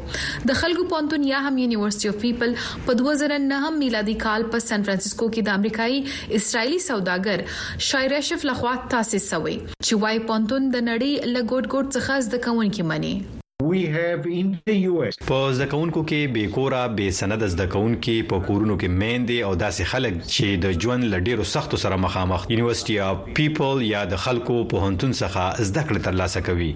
د 0.51 0.59
خلکو 0.61 0.87
پونتون 0.93 1.29
یا 1.31 1.41
هم 1.47 1.55
یونیورسيټي 1.63 2.13
اف 2.13 2.21
پیپل 2.25 2.57
په 2.87 2.97
2009 3.03 3.73
میلادي 3.83 4.17
کال 4.27 4.47
په 4.55 4.65
سان 4.67 4.87
فرانسیسکو 4.91 5.29
کې 5.31 5.49
د 5.49 5.61
امریکایي 5.61 6.37
اسرایلی 6.41 6.81
سوداګر 6.91 7.83
شایرشف 7.91 8.47
لخوا 8.53 8.75
تاسیس 8.95 9.31
شوی 9.33 9.57
چې 9.65 10.05
وايي 10.05 10.23
پونتون 10.31 10.67
د 10.77 10.87
نړۍ 10.87 11.35
لګوټ 11.35 11.75
ګوټ 11.75 11.99
څخه 11.99 12.23
زده 12.29 12.47
کوونکې 12.47 12.93
مني 12.93 13.19
We 13.61 13.87
have 13.87 14.21
in 14.39 14.47
the 14.69 14.75
US 14.91 15.15
په 15.29 15.39
ځکهونکو 15.61 16.01
کې 16.11 16.19
بې 16.35 16.43
کورا 16.57 16.83
بې 16.99 17.07
سند 17.19 17.43
ځکهونکو 17.59 18.15
په 18.29 18.37
کورونو 18.47 18.77
کې 18.81 18.87
میندې 19.01 19.37
او 19.47 19.51
داسې 19.65 19.83
خلک 19.91 20.13
چې 20.35 20.47
د 20.63 20.65
ژوند 20.81 21.03
لډیرو 21.13 21.45
سختو 21.53 21.77
سره 21.83 22.01
مخامخ 22.07 22.39
یونیورسيټي 22.53 22.95
اف 23.07 23.17
پیپل 23.39 23.75
یا 23.93 24.01
د 24.11 24.21
خلکو 24.25 24.55
په 24.71 24.75
هنتون 24.85 25.11
څخه 25.21 25.43
زده 25.69 25.81
کړه 25.87 26.01
ترلاسه 26.07 26.39
کوي 26.47 26.71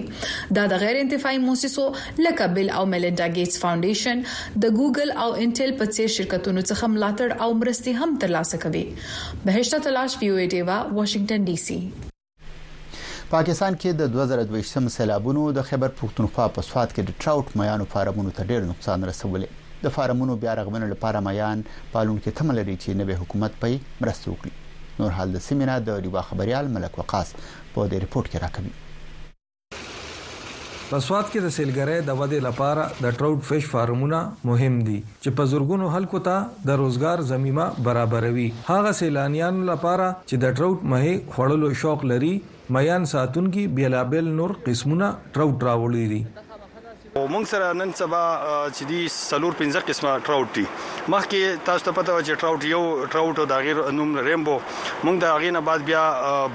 دا 0.58 0.64
د 0.72 0.80
غیر 0.84 0.98
انتفاعي 1.02 1.38
موسسو 1.44 1.84
لکه 2.26 2.48
بل 2.56 2.72
او 2.80 2.82
میلینډا 2.94 3.28
ګیټس 3.36 3.62
فاونډیشن 3.64 4.24
د 4.64 4.74
ګوګل 4.80 5.14
او 5.26 5.28
انټل 5.44 5.74
په 5.82 5.92
څیر 5.94 6.12
شرکتونو 6.16 6.64
څخه 6.70 6.90
ملاتړ 6.96 7.36
او 7.46 7.48
مرستې 7.60 8.02
هم 8.02 8.18
ترلاسه 8.26 8.60
کوي 8.66 8.82
بهشته 9.50 9.80
تلاش 9.88 10.18
ویو 10.22 10.42
ډیوا 10.56 10.80
واشنگټن 10.90 11.46
ډي 11.52 11.56
سي 11.68 11.78
پاکستان 13.36 13.78
کې 13.78 14.02
د 14.02 14.12
2023 14.18 14.90
سیلابونو 14.98 15.46
د 15.60 15.70
خبر 15.70 15.96
پښتونخوا 16.02 16.50
په 16.58 16.68
سواد 16.72 16.98
کې 16.98 17.12
د 17.12 17.24
ټراوټ 17.24 17.62
میانو 17.64 17.88
فارمونو 17.96 18.36
ته 18.38 18.50
ډېر 18.52 18.70
نقصان 18.74 19.08
رسولې 19.12 19.57
د 19.84 19.94
فارمونو 19.98 20.34
بیا 20.42 20.54
رغبنو 20.60 20.86
لپاره 20.94 21.20
میان 21.28 21.60
پالون 21.94 22.16
کې 22.22 22.36
تمل 22.40 22.56
لري 22.60 22.74
چې 22.82 22.98
نوې 23.00 23.18
حکومت 23.24 23.60
پي 23.62 23.72
مرسته 24.04 24.32
وکړي 24.34 25.00
نور 25.02 25.12
حال 25.20 25.34
د 25.38 25.44
سیمینار 25.48 25.84
د 25.88 26.00
ریوا 26.08 26.22
خبريال 26.30 26.70
ملک 26.76 26.98
وقاص 27.02 27.32
په 27.38 27.90
دې 27.94 28.02
ریپورت 28.06 28.30
کې 28.32 28.42
راکوي 28.44 28.76
په 30.90 30.98
سواد 31.06 31.26
کې 31.32 31.40
د 31.44 31.54
سیلګرۍ 31.54 31.96
د 32.04 32.18
ودې 32.18 32.38
لپاره 32.48 32.84
د 33.06 33.16
ټراوټ 33.20 33.42
فش 33.48 33.66
فارمونه 33.72 34.20
مهم 34.50 34.78
دي 34.88 34.98
چې 34.98 35.38
په 35.40 35.50
زورګونو 35.54 35.90
خلکو 35.96 36.22
ته 36.30 36.42
د 36.70 36.80
روزګار 36.82 37.24
زميمه 37.32 37.66
برابروي 37.90 38.48
هغه 38.72 38.92
سیلانيان 39.02 39.62
لپاره 39.72 40.08
چې 40.28 40.36
د 40.46 40.56
ټراوټ 40.58 40.92
مې 40.94 41.38
خړلو 41.38 41.74
شوق 41.84 42.06
لري 42.14 42.32
میان 42.78 43.08
ساتونکي 43.14 43.66
بیلابل 43.80 44.34
نور 44.42 44.56
قسمونه 44.68 45.14
ټراوټ 45.32 45.72
راوړي 45.72 46.06
دي 46.16 46.22
مونږ 47.32 47.44
سره 47.50 47.72
نن 47.78 47.90
سبا 48.00 48.22
چې 48.76 48.84
دی 48.90 49.00
سلور 49.14 49.56
15 49.60 49.82
قسمه 49.90 50.12
ټراوټ 50.26 50.52
دي 50.58 50.64
مخکې 51.14 51.62
تاسو 51.68 51.86
ته 51.88 51.96
پته 51.98 52.16
و 52.16 52.24
چې 52.26 52.40
ټراوټ 52.42 52.70
یو 52.72 52.82
ټراوټ 53.14 53.40
د 53.52 53.64
غیر 53.66 53.80
نوم 53.98 54.12
ریمبو 54.28 54.56
مونږ 54.64 55.16
د 55.24 55.36
غیر 55.44 55.54
نه 55.58 55.62
بعد 55.70 55.86
بیا 55.90 56.02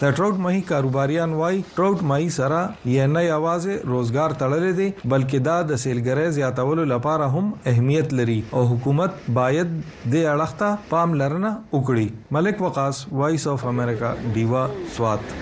د 0.00 0.12
ټراوټ 0.18 0.42
ماهي 0.42 0.60
کاروباریان 0.66 1.32
وای 1.38 1.56
ټراوټ 1.78 2.04
ماهي 2.10 2.28
سره 2.38 2.60
یې 2.64 3.10
نه 3.14 3.22
یوازې 3.32 3.74
روزګار 3.92 4.36
تړلې 4.42 4.72
دي 4.80 4.88
بلکې 5.14 5.38
دا 5.48 5.56
د 5.70 5.80
سیلګرۍ 5.84 6.28
زیاتولو 6.38 6.84
لپاره 6.94 7.30
هم 7.34 7.50
اهمیت 7.72 8.14
لري 8.20 8.38
او 8.58 8.62
حکومت 8.74 9.18
باید 9.40 9.72
د 9.80 10.16
اړخته 10.34 10.70
پام 10.92 11.18
لرنه 11.24 11.54
وکړي 11.76 12.36
ملک 12.38 12.64
وقاص 12.68 13.02
وایس 13.22 13.48
اف 13.54 13.66
امریکا 13.74 14.12
دیوا 14.38 14.64
سوات 14.98 15.40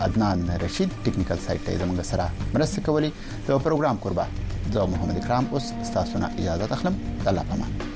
عدنان 0.01 0.49
رشید 0.65 0.89
ټیکنیکل 1.03 1.35
سایت 1.45 1.61
ته 1.65 1.77
زموږ 1.83 2.01
سره 2.13 2.25
مرسته 2.55 2.81
کولی 2.87 3.09
د 3.19 3.49
پروګرام 3.65 3.97
قربا 4.07 4.25
زه 4.73 4.85
محمد 4.95 5.17
اکرام 5.21 5.43
اوس 5.59 5.65
تاسو 5.99 6.21
نه 6.25 6.33
اجازه 6.41 6.67
تخلم 6.73 6.95
الله 7.29 7.43
پامان 7.53 7.88